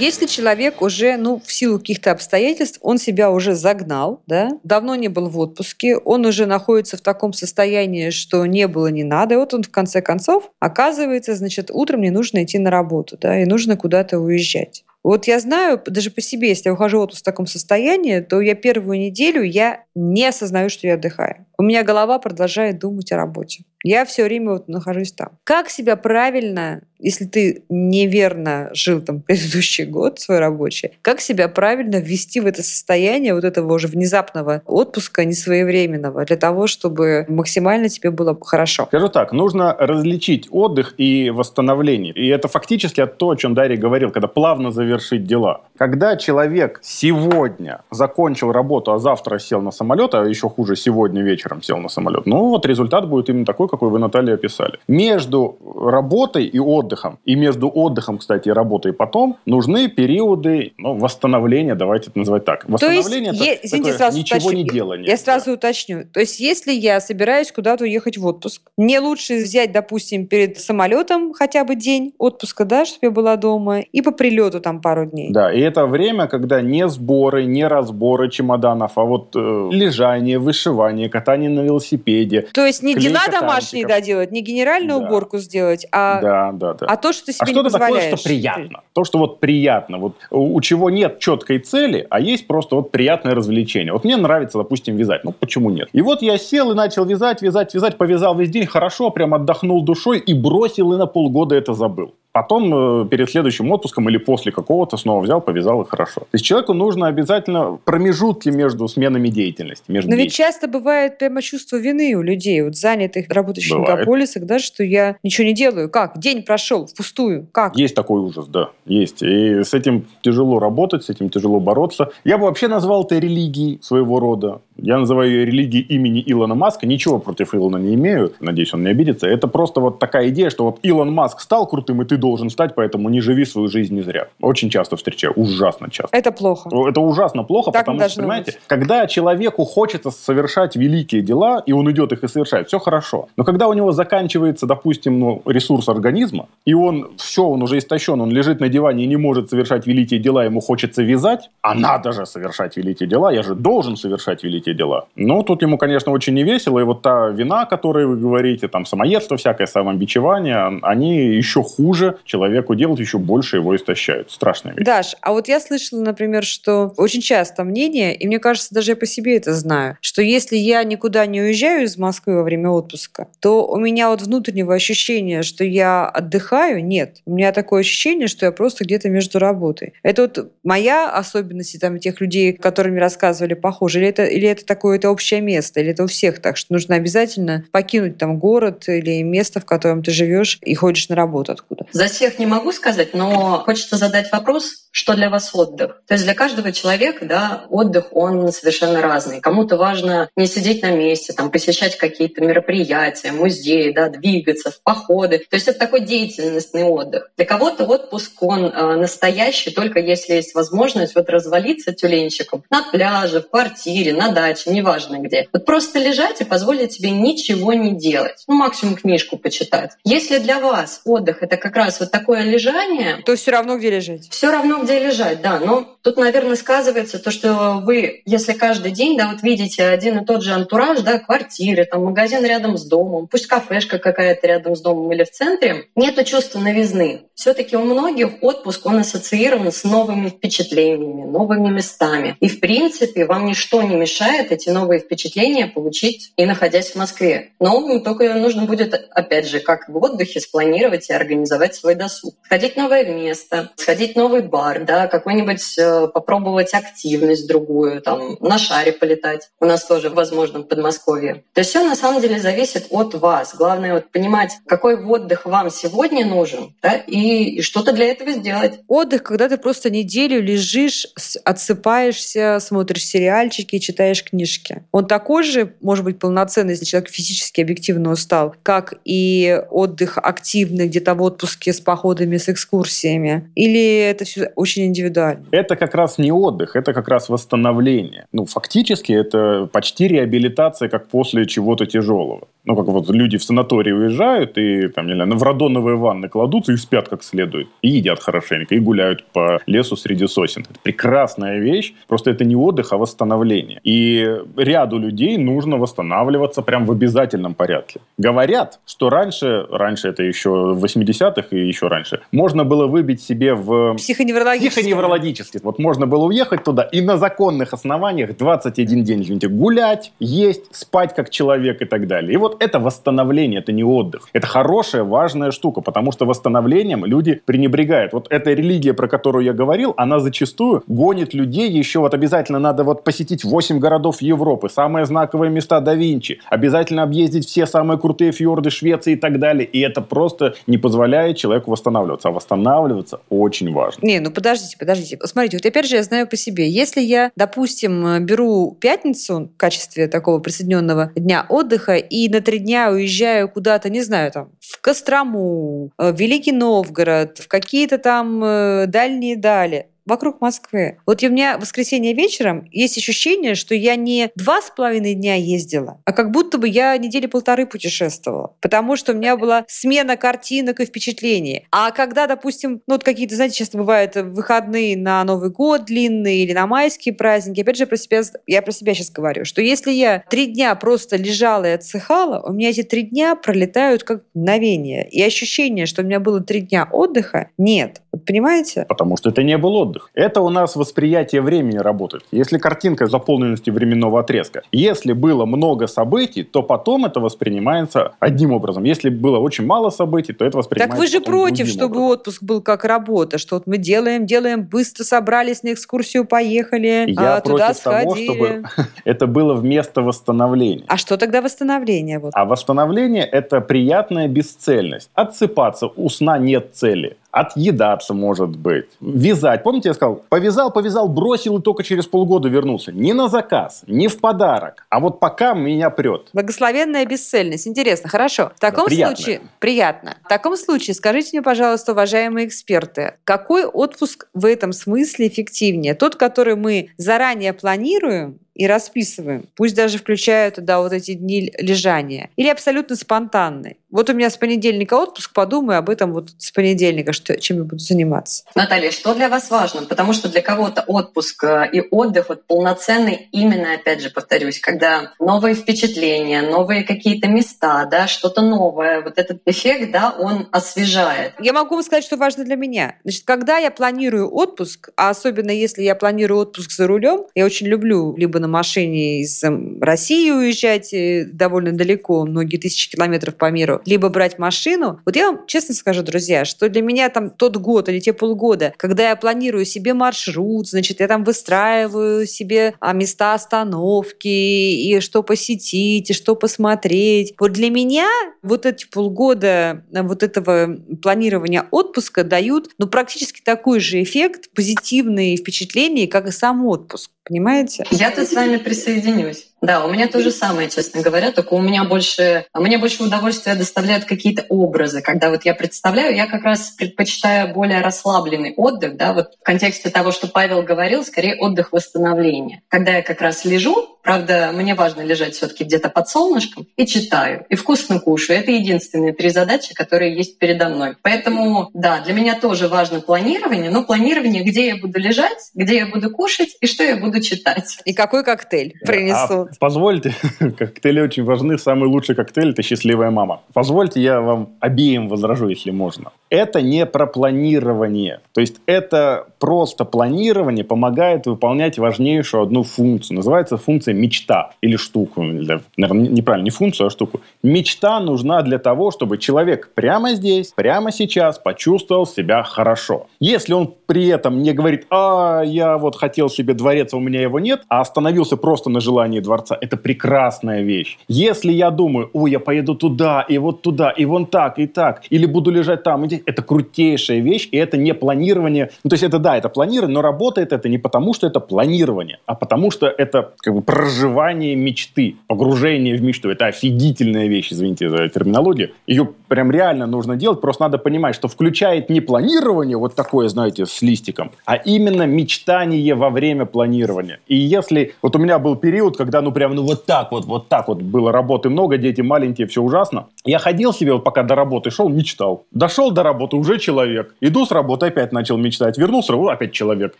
Если 0.00 0.26
человек 0.26 0.82
уже, 0.82 1.16
ну, 1.16 1.40
в 1.44 1.52
силу 1.52 1.78
каких-то 1.78 2.10
обстоятельств, 2.10 2.80
он 2.82 2.98
себя 2.98 3.30
уже 3.30 3.54
загнал, 3.54 4.22
да, 4.26 4.50
давно 4.64 4.96
не 4.96 5.06
был 5.06 5.28
в 5.28 5.38
отпуске, 5.38 5.96
он 5.98 6.26
уже 6.26 6.46
находится 6.46 6.96
в 6.96 7.00
таком 7.00 7.32
состоянии, 7.32 8.10
что 8.10 8.44
не 8.44 8.66
было, 8.66 8.88
не 8.88 9.04
надо, 9.04 9.34
и 9.34 9.36
вот 9.36 9.54
он 9.54 9.62
в 9.62 9.70
конце 9.70 10.02
концов 10.02 10.50
оказывается, 10.58 11.36
значит, 11.36 11.70
утром 11.70 12.00
не 12.00 12.10
нужно 12.10 12.42
идти 12.42 12.58
на 12.58 12.70
работу, 12.70 13.18
да, 13.20 13.40
и 13.40 13.44
нужно 13.44 13.76
куда-то 13.76 14.18
уезжать. 14.18 14.84
Вот 15.02 15.26
я 15.26 15.40
знаю, 15.40 15.80
даже 15.86 16.10
по 16.10 16.20
себе, 16.20 16.48
если 16.48 16.68
я 16.68 16.74
ухожу 16.74 16.98
в 16.98 17.02
отпуск 17.02 17.22
в 17.22 17.24
таком 17.24 17.46
состоянии, 17.46 18.20
то 18.20 18.40
я 18.40 18.54
первую 18.54 18.98
неделю 18.98 19.42
я 19.42 19.84
не 19.94 20.26
осознаю, 20.26 20.68
что 20.68 20.86
я 20.86 20.94
отдыхаю. 20.94 21.46
У 21.58 21.62
меня 21.62 21.82
голова 21.82 22.18
продолжает 22.18 22.78
думать 22.78 23.12
о 23.12 23.16
работе. 23.16 23.64
Я 23.82 24.04
все 24.04 24.24
время 24.24 24.52
вот 24.52 24.68
нахожусь 24.68 25.12
там. 25.12 25.30
Как 25.44 25.70
себя 25.70 25.96
правильно, 25.96 26.82
если 26.98 27.24
ты 27.24 27.64
неверно 27.68 28.70
жил 28.74 29.00
там 29.00 29.20
предыдущий 29.26 29.84
год 29.84 30.20
свой 30.20 30.38
рабочий, 30.38 30.92
как 31.02 31.20
себя 31.20 31.48
правильно 31.48 31.96
ввести 31.96 32.40
в 32.40 32.46
это 32.46 32.62
состояние 32.62 33.34
вот 33.34 33.44
этого 33.44 33.72
уже 33.72 33.88
внезапного 33.88 34.62
отпуска 34.66 35.24
несвоевременного 35.24 36.24
для 36.24 36.36
того, 36.36 36.66
чтобы 36.66 37.24
максимально 37.28 37.88
тебе 37.88 38.10
было 38.10 38.38
хорошо? 38.40 38.86
Скажу 38.86 39.08
так, 39.08 39.32
нужно 39.32 39.74
различить 39.78 40.48
отдых 40.50 40.94
и 40.98 41.30
восстановление. 41.30 42.12
И 42.14 42.28
это 42.28 42.48
фактически 42.48 43.04
то, 43.06 43.30
о 43.30 43.36
чем 43.36 43.54
Дарья 43.54 43.76
говорил, 43.76 44.10
когда 44.10 44.28
плавно 44.28 44.70
завершить 44.90 45.24
дела. 45.24 45.62
Когда 45.78 46.16
человек 46.16 46.78
сегодня 46.82 47.80
закончил 47.90 48.52
работу, 48.52 48.92
а 48.92 48.98
завтра 48.98 49.38
сел 49.38 49.62
на 49.62 49.70
самолет, 49.70 50.14
а 50.14 50.24
еще 50.24 50.48
хуже, 50.48 50.76
сегодня 50.76 51.22
вечером 51.22 51.62
сел 51.62 51.78
на 51.78 51.88
самолет, 51.88 52.26
ну 52.26 52.50
вот 52.50 52.66
результат 52.66 53.08
будет 53.08 53.30
именно 53.30 53.46
такой, 53.46 53.68
какой 53.68 53.88
вы, 53.88 53.98
Наталья, 53.98 54.34
описали. 54.34 54.78
Между 54.88 55.56
работой 55.74 56.44
и 56.44 56.58
отдыхом, 56.58 57.18
и 57.24 57.34
между 57.34 57.70
отдыхом, 57.72 58.18
кстати, 58.18 58.48
и 58.48 58.52
работой 58.52 58.92
потом, 58.92 59.38
нужны 59.46 59.88
периоды 59.88 60.72
ну, 60.76 60.98
восстановления, 60.98 61.74
давайте 61.74 62.10
это 62.10 62.18
называть 62.18 62.44
так. 62.44 62.68
Восстановление 62.68 63.32
То 63.32 63.44
есть, 63.44 63.48
это 63.48 63.66
извините, 63.66 63.92
такое 63.92 63.98
сразу 63.98 64.18
ничего 64.18 64.38
уточню. 64.38 64.58
не 64.58 64.64
делание. 64.68 65.10
Я 65.10 65.16
сразу 65.16 65.52
уточню. 65.52 66.04
То 66.12 66.20
есть, 66.20 66.40
если 66.40 66.72
я 66.72 67.00
собираюсь 67.00 67.52
куда-то 67.52 67.84
уехать 67.84 68.18
в 68.18 68.26
отпуск, 68.26 68.70
мне 68.76 69.00
лучше 69.00 69.36
взять, 69.36 69.72
допустим, 69.72 70.26
перед 70.26 70.58
самолетом 70.58 71.32
хотя 71.32 71.64
бы 71.64 71.74
день 71.74 72.12
отпуска, 72.18 72.64
да, 72.66 72.84
чтобы 72.84 73.06
я 73.06 73.10
была 73.10 73.36
дома, 73.36 73.80
и 73.80 74.02
по 74.02 74.10
прилету 74.10 74.60
там 74.60 74.79
пару 74.80 75.06
дней. 75.06 75.32
Да, 75.32 75.52
и 75.52 75.60
это 75.60 75.86
время, 75.86 76.26
когда 76.26 76.60
не 76.60 76.88
сборы, 76.88 77.44
не 77.44 77.66
разборы 77.66 78.30
чемоданов, 78.30 78.92
а 78.96 79.04
вот 79.04 79.34
э, 79.34 79.68
лежание, 79.72 80.38
вышивание, 80.38 81.08
катание 81.08 81.50
на 81.50 81.60
велосипеде. 81.60 82.42
То 82.52 82.64
есть 82.66 82.82
не 82.82 82.94
дела 82.94 83.20
домашние 83.30 83.84
тантиков. 83.86 84.00
доделать, 84.06 84.30
не 84.32 84.42
генеральную 84.42 85.00
Да. 85.00 85.06
уборку 85.06 85.38
сделать, 85.38 85.86
а, 85.92 86.20
Да, 86.20 86.52
да, 86.52 86.74
да. 86.74 86.86
а 86.86 86.96
то, 86.96 87.12
что 87.12 87.26
ты 87.26 87.32
себе 87.32 87.44
А 87.44 87.46
не 87.46 87.52
что-то 87.52 87.70
такое, 87.70 88.16
что 88.16 88.22
приятно. 88.28 88.80
То, 88.92 89.04
что 89.04 89.18
вот 89.18 89.40
приятно. 89.40 89.98
Вот 89.98 90.14
у 90.30 90.50
у 90.54 90.60
чего 90.62 90.90
нет 90.90 91.18
четкой 91.20 91.58
цели, 91.60 92.06
а 92.10 92.20
есть 92.20 92.46
просто 92.46 92.76
вот 92.76 92.90
приятное 92.90 93.34
развлечение. 93.34 93.92
Вот 93.92 94.04
мне 94.04 94.16
нравится, 94.16 94.58
допустим, 94.58 94.96
вязать. 94.96 95.24
Ну, 95.24 95.32
почему 95.32 95.70
нет? 95.70 95.88
И 95.92 96.02
вот 96.02 96.22
я 96.22 96.36
сел 96.38 96.72
и 96.72 96.74
начал 96.74 97.04
вязать, 97.06 97.40
вязать, 97.40 97.72
вязать, 97.74 97.96
повязал 97.96 98.36
весь 98.36 98.50
день, 98.50 98.66
хорошо, 98.66 99.10
прям 99.10 99.32
отдохнул 99.32 99.82
душой 99.82 100.18
и 100.18 100.34
бросил, 100.34 100.92
и 100.92 100.96
на 100.98 101.06
полгода 101.06 101.54
это 101.54 101.72
забыл. 101.72 102.14
Потом 102.32 103.02
э, 103.02 103.08
перед 103.08 103.28
следующим 103.28 103.70
отпуском 103.72 104.08
или 104.08 104.16
после 104.16 104.52
какого-то 104.52 104.96
снова 104.96 105.22
взял, 105.22 105.40
повязал 105.40 105.82
и 105.82 105.88
хорошо. 105.88 106.20
То 106.20 106.26
есть 106.34 106.44
человеку 106.44 106.74
нужно 106.74 107.08
обязательно 107.08 107.78
промежутки 107.84 108.50
между 108.50 108.86
сменами 108.86 109.28
деятельности. 109.28 109.84
Между 109.88 110.10
Но 110.10 110.16
ведь 110.16 110.32
часто 110.32 110.68
бывает 110.68 111.18
прямо 111.18 111.42
чувство 111.42 111.76
вины 111.76 112.14
у 112.14 112.22
людей, 112.22 112.62
вот 112.62 112.76
занятых, 112.76 113.28
работающих 113.28 113.72
в 113.72 113.80
Бывает. 113.80 113.98
мегаполисах, 114.00 114.44
да, 114.44 114.58
что 114.60 114.84
я 114.84 115.16
ничего 115.24 115.46
не 115.46 115.54
делаю. 115.54 115.90
Как? 115.90 116.18
День 116.18 116.42
прошел 116.42 116.86
впустую. 116.86 117.48
Как? 117.50 117.76
Есть 117.76 117.96
такой 117.96 118.20
ужас, 118.20 118.46
да, 118.46 118.70
есть. 118.86 119.22
И 119.22 119.64
с 119.64 119.74
этим 119.74 120.06
тяжело 120.22 120.60
работать, 120.60 121.04
с 121.04 121.10
этим 121.10 121.30
тяжело 121.30 121.58
бороться. 121.58 122.10
Я 122.24 122.38
бы 122.38 122.44
вообще 122.44 122.68
назвал 122.68 123.04
это 123.04 123.18
религией 123.18 123.80
своего 123.82 124.20
рода. 124.20 124.60
Я 124.76 124.98
называю 124.98 125.30
ее 125.30 125.44
религией 125.44 125.82
имени 125.82 126.22
Илона 126.26 126.54
Маска. 126.54 126.86
Ничего 126.86 127.18
против 127.18 127.54
Илона 127.54 127.76
не 127.76 127.94
имею. 127.94 128.32
Надеюсь, 128.40 128.72
он 128.72 128.82
не 128.82 128.90
обидится. 128.90 129.26
Это 129.26 129.46
просто 129.46 129.80
вот 129.80 129.98
такая 129.98 130.28
идея, 130.28 130.48
что 130.48 130.64
вот 130.64 130.78
Илон 130.82 131.12
Маск 131.12 131.40
стал 131.40 131.66
крутым, 131.66 132.00
и 132.02 132.04
ты 132.06 132.16
должен 132.20 132.50
стать, 132.50 132.74
поэтому 132.74 133.08
не 133.08 133.20
живи 133.20 133.44
свою 133.44 133.68
жизнь 133.68 133.94
не 133.94 134.02
зря. 134.02 134.28
Очень 134.40 134.70
часто 134.70 134.96
встречаю. 134.96 135.32
Ужасно 135.36 135.90
часто. 135.90 136.16
Это 136.16 136.30
плохо. 136.32 136.70
Это 136.88 137.00
ужасно 137.00 137.42
плохо, 137.42 137.72
Так 137.72 137.86
потому 137.86 138.08
что, 138.08 138.20
понимаете, 138.20 138.52
быть. 138.52 138.60
когда 138.66 139.06
человеку 139.06 139.64
хочется 139.64 140.10
совершать 140.10 140.76
великие 140.76 141.22
дела, 141.22 141.62
и 141.66 141.72
он 141.72 141.90
идет 141.90 142.12
их 142.12 142.22
и 142.24 142.28
совершает, 142.28 142.68
все 142.68 142.78
хорошо. 142.78 143.28
Но 143.36 143.44
когда 143.44 143.66
у 143.68 143.72
него 143.72 143.92
заканчивается, 143.92 144.66
допустим, 144.66 145.18
ну, 145.18 145.42
ресурс 145.46 145.88
организма, 145.88 146.46
и 146.64 146.74
он 146.74 147.10
все, 147.16 147.44
он 147.44 147.62
уже 147.62 147.78
истощен, 147.78 148.20
он 148.20 148.30
лежит 148.30 148.60
на 148.60 148.68
диване 148.68 149.04
и 149.04 149.06
не 149.06 149.16
может 149.16 149.50
совершать 149.50 149.86
великие 149.86 150.20
дела, 150.20 150.44
ему 150.44 150.60
хочется 150.60 151.02
вязать, 151.02 151.50
а 151.62 151.74
надо 151.74 152.12
же 152.12 152.26
совершать 152.26 152.76
великие 152.76 153.08
дела, 153.08 153.32
я 153.32 153.42
же 153.42 153.54
должен 153.54 153.96
совершать 153.96 154.44
великие 154.44 154.74
дела. 154.74 155.06
Ну, 155.16 155.42
тут 155.42 155.62
ему, 155.62 155.78
конечно, 155.78 156.12
очень 156.12 156.34
не 156.34 156.42
весело, 156.42 156.78
и 156.78 156.82
вот 156.84 157.02
та 157.02 157.28
вина, 157.28 157.62
о 157.62 157.66
которой 157.66 158.06
вы 158.06 158.16
говорите, 158.16 158.68
там, 158.68 158.84
самоедство 158.86 159.36
всякое, 159.36 159.66
самобичевание, 159.66 160.78
они 160.82 161.16
еще 161.18 161.62
хуже 161.62 162.09
человеку 162.24 162.74
делают, 162.74 163.00
еще 163.00 163.18
больше 163.18 163.56
его 163.56 163.74
истощают. 163.74 164.30
Страшная 164.30 164.74
вещь. 164.74 164.84
Даш, 164.84 165.16
а 165.20 165.32
вот 165.32 165.48
я 165.48 165.60
слышала, 165.60 166.00
например, 166.00 166.44
что 166.44 166.92
очень 166.96 167.20
часто 167.20 167.64
мнение, 167.64 168.14
и 168.14 168.26
мне 168.26 168.38
кажется, 168.38 168.74
даже 168.74 168.92
я 168.92 168.96
по 168.96 169.06
себе 169.06 169.36
это 169.36 169.54
знаю, 169.54 169.96
что 170.00 170.22
если 170.22 170.56
я 170.56 170.82
никуда 170.84 171.26
не 171.26 171.40
уезжаю 171.40 171.84
из 171.84 171.96
Москвы 171.96 172.36
во 172.36 172.42
время 172.42 172.70
отпуска, 172.70 173.28
то 173.40 173.66
у 173.66 173.78
меня 173.78 174.10
вот 174.10 174.22
внутреннего 174.22 174.74
ощущения, 174.74 175.42
что 175.42 175.64
я 175.64 176.06
отдыхаю, 176.06 176.84
нет. 176.84 177.18
У 177.26 177.34
меня 177.34 177.52
такое 177.52 177.80
ощущение, 177.80 178.28
что 178.28 178.46
я 178.46 178.52
просто 178.52 178.84
где-то 178.84 179.08
между 179.08 179.38
работой. 179.38 179.94
Это 180.02 180.22
вот 180.22 180.52
моя 180.62 181.10
особенность 181.10 181.78
там 181.80 181.98
тех 181.98 182.20
людей, 182.20 182.52
которыми 182.52 182.98
рассказывали, 182.98 183.54
похоже, 183.54 184.00
или 184.00 184.08
это, 184.08 184.24
или 184.24 184.48
это 184.48 184.64
такое 184.64 184.96
это 184.96 185.10
общее 185.10 185.40
место, 185.40 185.80
или 185.80 185.90
это 185.90 186.04
у 186.04 186.06
всех 186.06 186.40
так, 186.40 186.56
что 186.56 186.72
нужно 186.72 186.96
обязательно 186.96 187.64
покинуть 187.72 188.18
там 188.18 188.38
город 188.38 188.88
или 188.88 189.22
место, 189.22 189.60
в 189.60 189.64
котором 189.64 190.02
ты 190.02 190.10
живешь 190.10 190.58
и 190.62 190.74
ходишь 190.74 191.08
на 191.08 191.16
работу 191.16 191.52
откуда. 191.52 191.86
За 192.00 192.06
всех 192.06 192.38
не 192.38 192.46
могу 192.46 192.72
сказать, 192.72 193.12
но 193.12 193.62
хочется 193.62 193.96
задать 193.96 194.32
вопрос, 194.32 194.86
что 194.90 195.14
для 195.14 195.28
вас 195.28 195.54
отдых? 195.54 196.02
То 196.08 196.14
есть 196.14 196.24
для 196.24 196.34
каждого 196.34 196.72
человека 196.72 197.26
да, 197.26 197.66
отдых, 197.68 198.06
он 198.12 198.50
совершенно 198.52 199.02
разный. 199.02 199.42
Кому-то 199.42 199.76
важно 199.76 200.30
не 200.34 200.46
сидеть 200.46 200.82
на 200.82 200.92
месте, 200.92 201.34
там, 201.34 201.50
посещать 201.50 201.98
какие-то 201.98 202.40
мероприятия, 202.40 203.32
музеи, 203.32 203.92
да, 203.92 204.08
двигаться 204.08 204.70
в 204.70 204.82
походы. 204.82 205.44
То 205.50 205.56
есть 205.56 205.68
это 205.68 205.78
такой 205.78 206.00
деятельностный 206.00 206.84
отдых. 206.84 207.30
Для 207.36 207.44
кого-то 207.44 207.84
отпуск, 207.84 208.42
он 208.42 208.64
э, 208.64 208.96
настоящий, 208.96 209.70
только 209.70 210.00
если 210.00 210.32
есть 210.32 210.54
возможность 210.54 211.14
вот 211.14 211.28
развалиться 211.28 211.92
тюленчиком 211.92 212.64
на 212.70 212.82
пляже, 212.82 213.42
в 213.42 213.50
квартире, 213.50 214.14
на 214.14 214.32
даче, 214.32 214.70
неважно 214.70 215.18
где. 215.18 215.48
Вот 215.52 215.66
просто 215.66 215.98
лежать 215.98 216.40
и 216.40 216.44
позволить 216.44 216.94
себе 216.94 217.10
ничего 217.10 217.74
не 217.74 217.94
делать. 217.94 218.42
Ну, 218.48 218.54
максимум 218.54 218.96
книжку 218.96 219.36
почитать. 219.36 219.92
Если 220.02 220.38
для 220.38 220.60
вас 220.60 221.02
отдых— 221.04 221.38
это 221.42 221.58
как 221.58 221.76
раз 221.76 221.89
вот 221.98 222.10
такое 222.12 222.42
лежание, 222.42 223.16
То 223.24 223.34
все 223.34 223.50
равно 223.50 223.78
где 223.78 223.90
лежать. 223.90 224.28
все 224.30 224.50
равно, 224.52 224.82
где 224.82 224.98
лежать, 225.00 225.40
да. 225.42 225.58
Но 225.58 225.96
тут, 226.02 226.16
наверное, 226.18 226.54
сказывается 226.56 227.18
то, 227.18 227.30
что 227.30 227.80
вы, 227.84 228.22
если 228.26 228.52
каждый 228.52 228.92
день, 228.92 229.16
да, 229.16 229.28
вот 229.32 229.42
видите 229.42 229.84
один 229.84 230.18
и 230.18 230.24
тот 230.24 230.42
же 230.42 230.52
антураж, 230.52 231.00
да, 231.00 231.18
квартиры, 231.18 231.84
там, 231.84 232.04
магазин 232.04 232.44
рядом 232.44 232.76
с 232.76 232.84
домом, 232.84 233.26
пусть 233.26 233.46
кафешка 233.46 233.98
какая-то 233.98 234.46
рядом 234.46 234.76
с 234.76 234.80
домом 234.80 235.10
или 235.12 235.24
в 235.24 235.30
центре, 235.30 235.86
нету 235.96 236.22
чувства 236.22 236.60
новизны. 236.60 237.22
все 237.34 237.54
таки 237.54 237.74
у 237.76 237.80
многих 237.84 238.42
отпуск, 238.42 238.84
он 238.84 238.98
ассоциирован 238.98 239.72
с 239.72 239.82
новыми 239.84 240.28
впечатлениями, 240.28 241.24
новыми 241.24 241.70
местами. 241.70 242.36
И, 242.40 242.48
в 242.48 242.60
принципе, 242.60 243.24
вам 243.24 243.46
ничто 243.46 243.80
не 243.82 243.96
мешает 243.96 244.52
эти 244.52 244.68
новые 244.68 245.00
впечатления 245.00 245.66
получить 245.66 246.32
и 246.36 246.44
находясь 246.44 246.90
в 246.90 246.96
Москве. 246.96 247.52
Но 247.58 247.98
только 248.00 248.34
нужно 248.34 248.64
будет, 248.66 248.94
опять 249.10 249.48
же, 249.48 249.60
как 249.60 249.88
в 249.88 249.96
отдыхе, 249.96 250.40
спланировать 250.40 251.08
и 251.08 251.12
организовать 251.14 251.74
свой 251.80 251.94
досуг. 251.94 252.34
Сходить 252.44 252.74
в 252.74 252.76
новое 252.76 253.04
место, 253.04 253.70
сходить 253.76 254.14
в 254.14 254.16
новый 254.16 254.42
бар, 254.42 254.84
да, 254.84 255.06
какой-нибудь 255.06 255.78
э, 255.78 256.08
попробовать 256.08 256.74
активность 256.74 257.46
другую, 257.48 258.00
там, 258.00 258.36
на 258.40 258.58
шаре 258.58 258.92
полетать. 258.92 259.50
У 259.60 259.64
нас 259.64 259.84
тоже 259.84 260.10
возможно 260.10 260.60
в 260.60 260.64
Подмосковье. 260.64 261.44
То 261.52 261.60
есть 261.60 261.70
все 261.70 261.84
на 261.84 261.96
самом 261.96 262.20
деле 262.20 262.38
зависит 262.38 262.86
от 262.90 263.14
вас. 263.14 263.54
Главное 263.54 263.94
вот 263.94 264.10
понимать, 264.10 264.52
какой 264.66 265.02
отдых 265.02 265.46
вам 265.46 265.70
сегодня 265.70 266.24
нужен, 266.24 266.74
да, 266.82 266.94
и, 266.94 267.56
и 267.56 267.62
что-то 267.62 267.92
для 267.92 268.06
этого 268.06 268.32
сделать. 268.32 268.80
Отдых, 268.88 269.22
когда 269.22 269.48
ты 269.48 269.56
просто 269.56 269.90
неделю 269.90 270.42
лежишь, 270.42 271.06
отсыпаешься, 271.44 272.58
смотришь 272.60 273.04
сериальчики 273.04 273.80
читаешь 273.80 274.22
книжки. 274.22 274.84
Он 274.92 275.06
такой 275.06 275.42
же, 275.42 275.74
может 275.80 276.04
быть, 276.04 276.18
полноценный, 276.18 276.72
если 276.72 276.84
человек 276.84 277.10
физически 277.10 277.60
объективно 277.60 278.12
устал, 278.12 278.54
как 278.62 278.94
и 279.04 279.60
отдых 279.70 280.18
активный 280.18 280.86
где-то 280.86 281.14
в 281.14 281.22
отпуске 281.22 281.69
с 281.72 281.80
походами, 281.80 282.36
с 282.36 282.48
экскурсиями. 282.48 283.50
Или 283.54 284.00
это 284.00 284.24
все 284.24 284.50
очень 284.56 284.86
индивидуально? 284.86 285.46
Это 285.50 285.76
как 285.76 285.94
раз 285.94 286.18
не 286.18 286.32
отдых, 286.32 286.76
это 286.76 286.92
как 286.92 287.08
раз 287.08 287.28
восстановление. 287.28 288.26
Ну, 288.32 288.46
фактически 288.46 289.12
это 289.12 289.68
почти 289.72 290.08
реабилитация, 290.08 290.88
как 290.88 291.08
после 291.08 291.46
чего-то 291.46 291.86
тяжелого. 291.86 292.48
Ну, 292.64 292.76
как 292.76 292.86
вот 292.86 293.08
люди 293.08 293.38
в 293.38 293.42
санаторий 293.42 293.92
уезжают 293.92 294.58
и 294.58 294.88
там, 294.88 295.06
не 295.06 295.14
знаю, 295.14 295.36
в 295.36 295.42
радоновые 295.42 295.96
ванны 295.96 296.28
кладутся 296.28 296.72
и 296.72 296.76
спят 296.76 297.08
как 297.08 297.22
следует. 297.22 297.68
И 297.82 297.88
едят 297.88 298.20
хорошенько, 298.20 298.74
и 298.74 298.78
гуляют 298.78 299.24
по 299.32 299.60
лесу 299.66 299.96
среди 299.96 300.26
сосен. 300.26 300.66
Это 300.68 300.78
прекрасная 300.82 301.58
вещь, 301.58 301.94
просто 302.06 302.30
это 302.30 302.44
не 302.44 302.56
отдых, 302.56 302.92
а 302.92 302.98
восстановление. 302.98 303.80
И 303.82 304.28
ряду 304.56 304.98
людей 304.98 305.38
нужно 305.38 305.78
восстанавливаться 305.78 306.62
прям 306.62 306.84
в 306.84 306.92
обязательном 306.92 307.54
порядке. 307.54 308.00
Говорят, 308.18 308.80
что 308.86 309.08
раньше, 309.08 309.66
раньше 309.70 310.08
это 310.08 310.22
еще 310.22 310.50
в 310.50 310.84
80-х 310.84 311.56
и 311.56 311.66
еще 311.66 311.88
раньше, 311.88 312.20
можно 312.32 312.64
было 312.64 312.86
выбить 312.86 313.22
себе 313.22 313.54
в 313.54 313.94
Психоневрологически. 313.96 314.80
Психоневрологически. 314.80 315.60
Вот 315.62 315.78
можно 315.78 316.06
было 316.06 316.24
уехать 316.24 316.64
туда 316.64 316.82
и 316.82 317.00
на 317.00 317.16
законных 317.16 317.72
основаниях 317.72 318.36
21 318.36 319.04
день, 319.04 319.22
извините, 319.22 319.48
гулять, 319.48 320.12
есть, 320.20 320.74
спать 320.74 321.14
как 321.14 321.30
человек 321.30 321.80
и 321.80 321.84
так 321.84 322.06
далее. 322.06 322.34
И 322.34 322.36
вот 322.36 322.49
это 322.60 322.80
восстановление, 322.80 323.60
это 323.60 323.72
не 323.72 323.84
отдых. 323.84 324.28
Это 324.32 324.46
хорошая, 324.46 325.04
важная 325.04 325.50
штука, 325.50 325.80
потому 325.80 326.12
что 326.12 326.26
восстановлением 326.26 327.04
люди 327.04 327.40
пренебрегают. 327.44 328.12
Вот 328.12 328.26
эта 328.30 328.52
религия, 328.52 328.94
про 328.94 329.08
которую 329.08 329.44
я 329.44 329.52
говорил, 329.52 329.94
она 329.96 330.20
зачастую 330.20 330.82
гонит 330.86 331.34
людей 331.34 331.70
еще 331.70 332.00
вот 332.00 332.14
обязательно 332.14 332.58
надо 332.58 332.84
вот 332.84 333.04
посетить 333.04 333.44
8 333.44 333.78
городов 333.78 334.22
Европы, 334.22 334.68
самые 334.68 335.06
знаковые 335.06 335.50
места 335.50 335.80
да 335.80 335.94
Винчи, 335.94 336.40
обязательно 336.48 337.02
объездить 337.02 337.46
все 337.46 337.66
самые 337.66 337.98
крутые 337.98 338.32
фьорды 338.32 338.70
Швеции 338.70 339.12
и 339.12 339.16
так 339.16 339.38
далее. 339.38 339.66
И 339.66 339.80
это 339.80 340.00
просто 340.00 340.54
не 340.66 340.78
позволяет 340.78 341.36
человеку 341.36 341.70
восстанавливаться. 341.70 342.28
А 342.28 342.32
восстанавливаться 342.32 343.20
очень 343.28 343.72
важно. 343.72 344.06
Не, 344.06 344.20
ну 344.20 344.30
подождите, 344.30 344.76
подождите. 344.78 345.18
Смотрите, 345.24 345.56
вот 345.56 345.66
опять 345.66 345.86
же 345.88 345.96
я 345.96 346.02
знаю 346.02 346.28
по 346.28 346.36
себе. 346.36 346.68
Если 346.68 347.00
я, 347.00 347.30
допустим, 347.36 348.06
э, 348.06 348.20
беру 348.20 348.76
пятницу 348.80 349.50
в 349.54 349.56
качестве 349.56 350.08
такого 350.08 350.38
присоединенного 350.38 351.12
дня 351.14 351.46
отдыха 351.48 351.96
и 351.96 352.28
на 352.28 352.39
три 352.40 352.58
дня 352.58 352.90
уезжаю 352.90 353.48
куда-то, 353.48 353.90
не 353.90 354.02
знаю, 354.02 354.32
там, 354.32 354.50
в 354.60 354.80
Кострому, 354.80 355.92
э, 355.98 356.12
в 356.12 356.16
Великий 356.16 356.52
Новгород, 356.52 357.38
в 357.38 357.48
какие-то 357.48 357.98
там 357.98 358.42
э, 358.44 358.86
дальние 358.86 359.36
дали, 359.36 359.88
вокруг 360.10 360.40
Москвы. 360.40 360.98
Вот 361.06 361.22
у 361.22 361.28
меня 361.28 361.56
в 361.56 361.62
воскресенье 361.62 362.12
вечером 362.12 362.68
есть 362.72 362.98
ощущение, 362.98 363.54
что 363.54 363.74
я 363.74 363.96
не 363.96 364.30
два 364.34 364.60
с 364.60 364.70
половиной 364.70 365.14
дня 365.14 365.36
ездила, 365.36 366.02
а 366.04 366.12
как 366.12 366.32
будто 366.32 366.58
бы 366.58 366.68
я 366.68 366.96
недели 366.98 367.26
полторы 367.26 367.64
путешествовала. 367.64 368.54
Потому 368.60 368.96
что 368.96 369.12
у 369.12 369.14
меня 369.14 369.36
была 369.36 369.64
смена 369.68 370.16
картинок 370.16 370.80
и 370.80 370.84
впечатлений. 370.84 371.66
А 371.70 371.92
когда, 371.92 372.26
допустим, 372.26 372.82
ну 372.86 372.94
вот 372.94 373.04
какие-то, 373.04 373.36
знаете, 373.36 373.56
часто 373.56 373.78
бывают 373.78 374.16
выходные 374.16 374.96
на 374.96 375.22
Новый 375.24 375.50
год 375.50 375.84
длинные 375.84 376.42
или 376.42 376.52
на 376.52 376.66
майские 376.66 377.14
праздники, 377.14 377.60
опять 377.60 377.76
же, 377.76 377.86
про 377.86 377.96
себя, 377.96 378.22
я 378.46 378.62
про 378.62 378.72
себя 378.72 378.94
сейчас 378.94 379.10
говорю, 379.10 379.44
что 379.44 379.62
если 379.62 379.92
я 379.92 380.24
три 380.28 380.46
дня 380.46 380.74
просто 380.74 381.16
лежала 381.16 381.64
и 381.66 381.70
отсыхала, 381.70 382.42
у 382.44 382.52
меня 382.52 382.70
эти 382.70 382.82
три 382.82 383.02
дня 383.02 383.36
пролетают 383.36 384.02
как 384.02 384.24
мгновение. 384.34 385.08
И 385.08 385.22
ощущение, 385.22 385.86
что 385.86 386.02
у 386.02 386.04
меня 386.04 386.18
было 386.18 386.40
три 386.40 386.62
дня 386.62 386.88
отдыха, 386.90 387.50
нет. 387.56 388.02
Вот 388.12 388.24
понимаете? 388.24 388.86
Потому 388.88 389.16
что 389.16 389.30
это 389.30 389.42
не 389.44 389.56
был 389.56 389.76
отдых. 389.76 389.99
Это 390.14 390.40
у 390.40 390.50
нас 390.50 390.76
восприятие 390.76 391.42
времени 391.42 391.78
работает. 391.78 392.24
Если 392.30 392.58
картинка 392.58 393.06
заполненности 393.06 393.70
временного 393.70 394.20
отрезка. 394.20 394.62
Если 394.72 395.12
было 395.12 395.44
много 395.46 395.86
событий, 395.86 396.42
то 396.42 396.62
потом 396.62 397.04
это 397.04 397.20
воспринимается 397.20 398.12
одним 398.20 398.52
образом. 398.52 398.84
Если 398.84 399.08
было 399.08 399.38
очень 399.38 399.66
мало 399.66 399.90
событий, 399.90 400.32
то 400.32 400.44
это 400.44 400.58
воспринимается 400.58 400.96
Так 400.96 400.98
вы 400.98 401.06
же 401.06 401.20
против, 401.20 401.68
чтобы 401.68 401.96
образом. 401.96 402.10
отпуск 402.12 402.42
был 402.42 402.62
как 402.62 402.84
работа, 402.84 403.38
что 403.38 403.56
вот 403.56 403.66
мы 403.66 403.78
делаем, 403.78 404.26
делаем, 404.26 404.62
быстро 404.62 405.04
собрались 405.04 405.62
на 405.62 405.72
экскурсию, 405.72 406.24
поехали, 406.24 407.04
Я 407.08 407.36
а, 407.36 407.40
туда 407.40 407.66
против 407.66 407.82
того, 407.82 408.10
сходили. 408.10 408.24
чтобы 408.26 408.68
это 409.04 409.26
было 409.26 409.54
вместо 409.54 410.02
восстановления. 410.02 410.84
А 410.88 410.96
что 410.96 411.16
тогда 411.16 411.42
восстановление? 411.42 412.18
Вот. 412.18 412.32
А 412.34 412.44
восстановление– 412.44 413.24
это 413.32 413.60
приятная 413.60 414.28
бесцельность. 414.28 415.10
Отсыпаться, 415.14 415.88
у 415.96 416.08
сна 416.08 416.38
нет 416.38 416.70
цели. 416.74 417.16
Отъедаться, 417.30 418.14
может 418.14 418.56
быть, 418.56 418.86
вязать. 419.00 419.62
Помните, 419.62 419.90
я 419.90 419.94
сказал, 419.94 420.22
повязал, 420.28 420.72
повязал, 420.72 421.08
бросил 421.08 421.58
и 421.58 421.62
только 421.62 421.82
через 421.82 422.06
полгода 422.06 422.48
вернулся. 422.48 422.92
Не 422.92 423.12
на 423.12 423.28
заказ, 423.28 423.82
не 423.86 424.08
в 424.08 424.20
подарок, 424.20 424.86
а 424.88 425.00
вот 425.00 425.20
пока 425.20 425.54
меня 425.54 425.90
прет. 425.90 426.28
Благословенная 426.32 427.06
бесцельность. 427.06 427.66
Интересно, 427.66 428.08
хорошо. 428.08 428.52
В 428.56 428.60
таком 428.60 428.86
приятно. 428.86 429.16
случае, 429.16 429.40
приятно. 429.58 430.16
В 430.24 430.28
таком 430.28 430.56
случае, 430.56 430.94
скажите 430.94 431.30
мне, 431.32 431.42
пожалуйста, 431.42 431.92
уважаемые 431.92 432.46
эксперты, 432.46 433.14
какой 433.24 433.64
отпуск 433.64 434.28
в 434.34 434.44
этом 434.44 434.72
смысле 434.72 435.28
эффективнее? 435.28 435.94
Тот, 435.94 436.16
который 436.16 436.56
мы 436.56 436.90
заранее 436.96 437.52
планируем, 437.52 438.38
и 438.60 438.66
расписываем, 438.66 439.44
пусть 439.56 439.74
даже 439.74 439.96
включая 439.96 440.50
туда 440.50 440.80
вот 440.80 440.92
эти 440.92 441.14
дни 441.14 441.50
лежания, 441.56 442.28
или 442.36 442.48
абсолютно 442.48 442.94
спонтанный. 442.94 443.78
Вот 443.90 444.10
у 444.10 444.12
меня 444.12 444.28
с 444.28 444.36
понедельника 444.36 444.94
отпуск, 444.94 445.32
подумаю 445.32 445.78
об 445.78 445.88
этом 445.88 446.12
вот 446.12 446.28
с 446.36 446.52
понедельника, 446.52 447.14
что, 447.14 447.40
чем 447.40 447.56
я 447.56 447.62
буду 447.64 447.78
заниматься. 447.78 448.44
Наталья, 448.54 448.90
что 448.90 449.14
для 449.14 449.30
вас 449.30 449.50
важно? 449.50 449.86
Потому 449.86 450.12
что 450.12 450.28
для 450.28 450.42
кого-то 450.42 450.82
отпуск 450.86 451.42
э, 451.42 451.70
и 451.72 451.80
отдых 451.90 452.28
вот 452.28 452.46
полноценный 452.46 453.28
именно, 453.32 453.72
опять 453.74 454.02
же, 454.02 454.10
повторюсь, 454.10 454.60
когда 454.60 455.14
новые 455.18 455.54
впечатления, 455.54 456.42
новые 456.42 456.84
какие-то 456.84 457.28
места, 457.28 457.86
да, 457.90 458.08
что-то 458.08 458.42
новое, 458.42 459.00
вот 459.00 459.16
этот 459.16 459.40
эффект, 459.46 459.90
да, 459.90 460.14
он 460.16 460.48
освежает. 460.52 461.32
Я 461.40 461.54
могу 461.54 461.76
вам 461.76 461.82
сказать, 461.82 462.04
что 462.04 462.18
важно 462.18 462.44
для 462.44 462.56
меня. 462.56 462.96
Значит, 463.04 463.24
когда 463.24 463.56
я 463.56 463.70
планирую 463.70 464.30
отпуск, 464.30 464.90
а 464.96 465.08
особенно 465.08 465.50
если 465.50 465.82
я 465.82 465.94
планирую 465.94 466.40
отпуск 466.40 466.72
за 466.72 466.86
рулем, 466.86 467.24
я 467.34 467.46
очень 467.46 467.66
люблю 467.66 468.14
либо 468.16 468.38
на 468.38 468.49
машине 468.50 469.22
из 469.22 469.42
эм, 469.42 469.80
России 469.80 470.30
уезжать 470.30 470.92
э, 470.92 471.24
довольно 471.30 471.72
далеко, 471.72 472.24
многие 472.24 472.56
тысячи 472.56 472.90
километров 472.90 473.36
по 473.36 473.50
миру, 473.50 473.80
либо 473.86 474.08
брать 474.08 474.38
машину. 474.38 475.00
Вот 475.04 475.16
я 475.16 475.30
вам 475.30 475.46
честно 475.46 475.74
скажу, 475.74 476.02
друзья, 476.02 476.44
что 476.44 476.68
для 476.68 476.82
меня 476.82 477.08
там 477.08 477.30
тот 477.30 477.56
год 477.56 477.88
или 477.88 478.00
те 478.00 478.12
полгода, 478.12 478.74
когда 478.76 479.10
я 479.10 479.16
планирую 479.16 479.64
себе 479.64 479.94
маршрут, 479.94 480.68
значит, 480.68 481.00
я 481.00 481.08
там 481.08 481.24
выстраиваю 481.24 482.26
себе 482.26 482.74
а, 482.80 482.92
места 482.92 483.34
остановки, 483.34 484.28
и 484.28 485.00
что 485.00 485.22
посетить, 485.22 486.10
и 486.10 486.14
что 486.14 486.34
посмотреть. 486.34 487.34
Вот 487.38 487.52
для 487.52 487.70
меня 487.70 488.08
вот 488.42 488.66
эти 488.66 488.86
полгода 488.86 489.84
э, 489.92 490.02
вот 490.02 490.22
этого 490.22 490.76
планирования 491.02 491.66
отпуска 491.70 492.24
дают 492.24 492.70
ну, 492.78 492.86
практически 492.86 493.40
такой 493.40 493.80
же 493.80 494.02
эффект, 494.02 494.50
позитивные 494.54 495.36
впечатления, 495.36 496.08
как 496.08 496.26
и 496.26 496.30
сам 496.30 496.64
отпуск. 496.66 497.10
Понимаете? 497.24 497.84
Я 497.90 498.10
тут 498.10 498.28
с 498.28 498.32
вами 498.32 498.56
присоединюсь. 498.56 499.49
Да, 499.60 499.84
у 499.84 499.92
меня 499.92 500.08
то 500.08 500.20
же 500.22 500.30
самое, 500.30 500.70
честно 500.70 501.02
говоря, 501.02 501.32
только 501.32 501.54
у 501.54 501.60
меня 501.60 501.84
больше, 501.84 502.46
мне 502.54 502.78
больше 502.78 503.02
удовольствия 503.02 503.54
доставляют 503.54 504.04
какие-то 504.04 504.46
образы. 504.48 505.02
Когда 505.02 505.30
вот 505.30 505.44
я 505.44 505.54
представляю, 505.54 506.16
я 506.16 506.26
как 506.26 506.44
раз 506.44 506.70
предпочитаю 506.70 507.52
более 507.52 507.80
расслабленный 507.80 508.54
отдых, 508.56 508.96
да, 508.96 509.12
вот 509.12 509.34
в 509.40 509.44
контексте 509.44 509.90
того, 509.90 510.12
что 510.12 510.28
Павел 510.28 510.62
говорил, 510.62 511.04
скорее 511.04 511.36
отдых 511.36 511.72
восстановления. 511.72 512.62
Когда 512.68 512.92
я 512.92 513.02
как 513.02 513.20
раз 513.20 513.44
лежу, 513.44 513.98
правда, 514.02 514.50
мне 514.54 514.74
важно 514.74 515.02
лежать 515.02 515.34
все 515.34 515.46
таки 515.46 515.64
где-то 515.64 515.90
под 515.90 516.08
солнышком, 516.08 516.66
и 516.76 516.86
читаю, 516.86 517.44
и 517.48 517.54
вкусно 517.54 518.00
кушаю. 518.00 518.38
Это 518.38 518.50
единственные 518.50 519.12
три 519.12 519.30
задачи, 519.30 519.74
которые 519.74 520.16
есть 520.16 520.38
передо 520.38 520.68
мной. 520.68 520.96
Поэтому, 521.02 521.70
да, 521.74 522.00
для 522.00 522.14
меня 522.14 522.38
тоже 522.38 522.68
важно 522.68 523.00
планирование, 523.00 523.70
но 523.70 523.84
планирование, 523.84 524.42
где 524.42 524.68
я 524.68 524.76
буду 524.76 524.98
лежать, 524.98 525.38
где 525.54 525.76
я 525.76 525.86
буду 525.86 526.10
кушать 526.10 526.56
и 526.60 526.66
что 526.66 526.82
я 526.82 526.96
буду 526.96 527.20
читать. 527.20 527.78
И 527.84 527.92
какой 527.92 528.24
коктейль 528.24 528.74
принесут. 528.84 529.48
А 529.49 529.49
позвольте, 529.58 530.14
коктейли 530.58 531.00
очень 531.00 531.24
важны. 531.24 531.58
Самый 531.58 531.88
лучший 531.88 532.14
коктейль– 532.14 532.50
это 532.52 532.62
«Счастливая 532.62 533.10
мама». 533.10 533.40
Позвольте, 533.52 534.00
я 534.00 534.20
вам 534.20 534.50
обеим 534.60 535.08
возражу, 535.08 535.48
если 535.48 535.70
можно. 535.70 536.12
Это 536.30 536.62
не 536.62 536.86
про 536.86 537.06
планирование. 537.06 538.20
То 538.32 538.40
есть 538.40 538.60
это 538.66 539.26
просто 539.38 539.84
планирование 539.84 540.64
помогает 540.64 541.26
выполнять 541.26 541.78
важнейшую 541.78 542.44
одну 542.44 542.62
функцию. 542.62 543.16
Называется 543.16 543.56
функция 543.56 543.94
мечта 543.94 544.52
или 544.60 544.76
штуку. 544.76 545.22
Наверное, 545.22 546.08
неправильно, 546.08 546.44
не 546.44 546.50
функцию, 546.50 546.86
а 546.86 546.90
штуку. 546.90 547.20
Мечта 547.42 547.98
нужна 548.00 548.42
для 548.42 548.58
того, 548.58 548.90
чтобы 548.90 549.18
человек 549.18 549.70
прямо 549.74 550.14
здесь, 550.14 550.52
прямо 550.54 550.92
сейчас 550.92 551.38
почувствовал 551.38 552.06
себя 552.06 552.42
хорошо. 552.42 553.08
Если 553.18 553.52
он 553.52 553.74
при 553.86 554.06
этом 554.06 554.42
не 554.42 554.52
говорит, 554.52 554.86
а, 554.90 555.42
я 555.42 555.78
вот 555.78 555.96
хотел 555.96 556.28
себе 556.30 556.54
дворец, 556.54 556.94
а 556.94 556.96
у 556.96 557.00
меня 557.00 557.22
его 557.22 557.40
нет, 557.40 557.62
а 557.68 557.80
остановился 557.80 558.36
просто 558.36 558.70
на 558.70 558.80
желании 558.80 559.20
дворца, 559.20 559.39
это 559.60 559.76
прекрасная 559.76 560.62
вещь. 560.62 560.98
Если 561.08 561.52
я 561.52 561.70
думаю, 561.70 562.10
ой, 562.12 562.30
я 562.30 562.38
поеду 562.38 562.74
туда, 562.74 563.24
и 563.28 563.38
вот 563.38 563.62
туда, 563.62 563.90
и 563.90 564.04
вон 564.04 564.26
так, 564.26 564.58
и 564.58 564.66
так, 564.66 565.02
или 565.10 565.26
буду 565.26 565.50
лежать 565.50 565.82
там, 565.82 566.04
и 566.04 566.22
это 566.26 566.42
крутейшая 566.42 567.20
вещь, 567.20 567.48
и 567.52 567.56
это 567.56 567.76
не 567.76 567.94
планирование. 567.94 568.70
Ну, 568.84 568.90
то 568.90 568.94
есть 568.94 569.04
это, 569.04 569.18
да, 569.18 569.36
это 569.36 569.48
планирование, 569.48 569.94
но 569.94 570.02
работает 570.02 570.52
это 570.52 570.68
не 570.68 570.78
потому, 570.78 571.14
что 571.14 571.26
это 571.26 571.40
планирование, 571.40 572.18
а 572.26 572.34
потому, 572.34 572.70
что 572.70 572.86
это 572.86 573.32
как 573.38 573.54
бы 573.54 573.62
проживание 573.62 574.56
мечты, 574.56 575.16
погружение 575.26 575.96
в 575.96 576.02
мечту. 576.02 576.30
Это 576.30 576.46
офигительная 576.46 577.28
вещь, 577.28 577.52
извините 577.52 577.88
за 577.88 578.08
терминологию. 578.08 578.70
Ее 578.86 579.08
прям 579.30 579.50
реально 579.50 579.86
нужно 579.86 580.16
делать, 580.16 580.40
просто 580.40 580.64
надо 580.64 580.78
понимать, 580.78 581.14
что 581.14 581.28
включает 581.28 581.88
не 581.88 582.00
планирование, 582.00 582.76
вот 582.76 582.96
такое, 582.96 583.28
знаете, 583.28 583.64
с 583.64 583.80
листиком, 583.80 584.32
а 584.44 584.56
именно 584.56 585.06
мечтание 585.06 585.94
во 585.94 586.10
время 586.10 586.44
планирования. 586.44 587.20
И 587.28 587.36
если... 587.36 587.94
Вот 588.02 588.16
у 588.16 588.18
меня 588.18 588.38
был 588.38 588.56
период, 588.56 588.96
когда, 588.96 589.22
ну, 589.22 589.30
прям, 589.30 589.54
ну, 589.54 589.62
вот 589.62 589.86
так 589.86 590.10
вот, 590.10 590.24
вот 590.24 590.48
так 590.48 590.66
вот 590.68 590.82
было 590.82 591.12
работы 591.12 591.48
много, 591.48 591.78
дети 591.78 592.00
маленькие, 592.00 592.48
все 592.48 592.60
ужасно. 592.60 593.06
Я 593.24 593.38
ходил 593.38 593.72
себе, 593.72 593.92
вот 593.92 594.04
пока 594.04 594.24
до 594.24 594.34
работы 594.34 594.70
шел, 594.70 594.88
мечтал. 594.88 595.44
Дошел 595.52 595.92
до 595.92 596.02
работы, 596.02 596.36
уже 596.36 596.58
человек. 596.58 597.14
Иду 597.20 597.46
с 597.46 597.52
работы, 597.52 597.86
опять 597.86 598.12
начал 598.12 598.36
мечтать. 598.36 598.78
Вернулся, 598.78 599.14
опять 599.30 599.52
человек. 599.52 599.94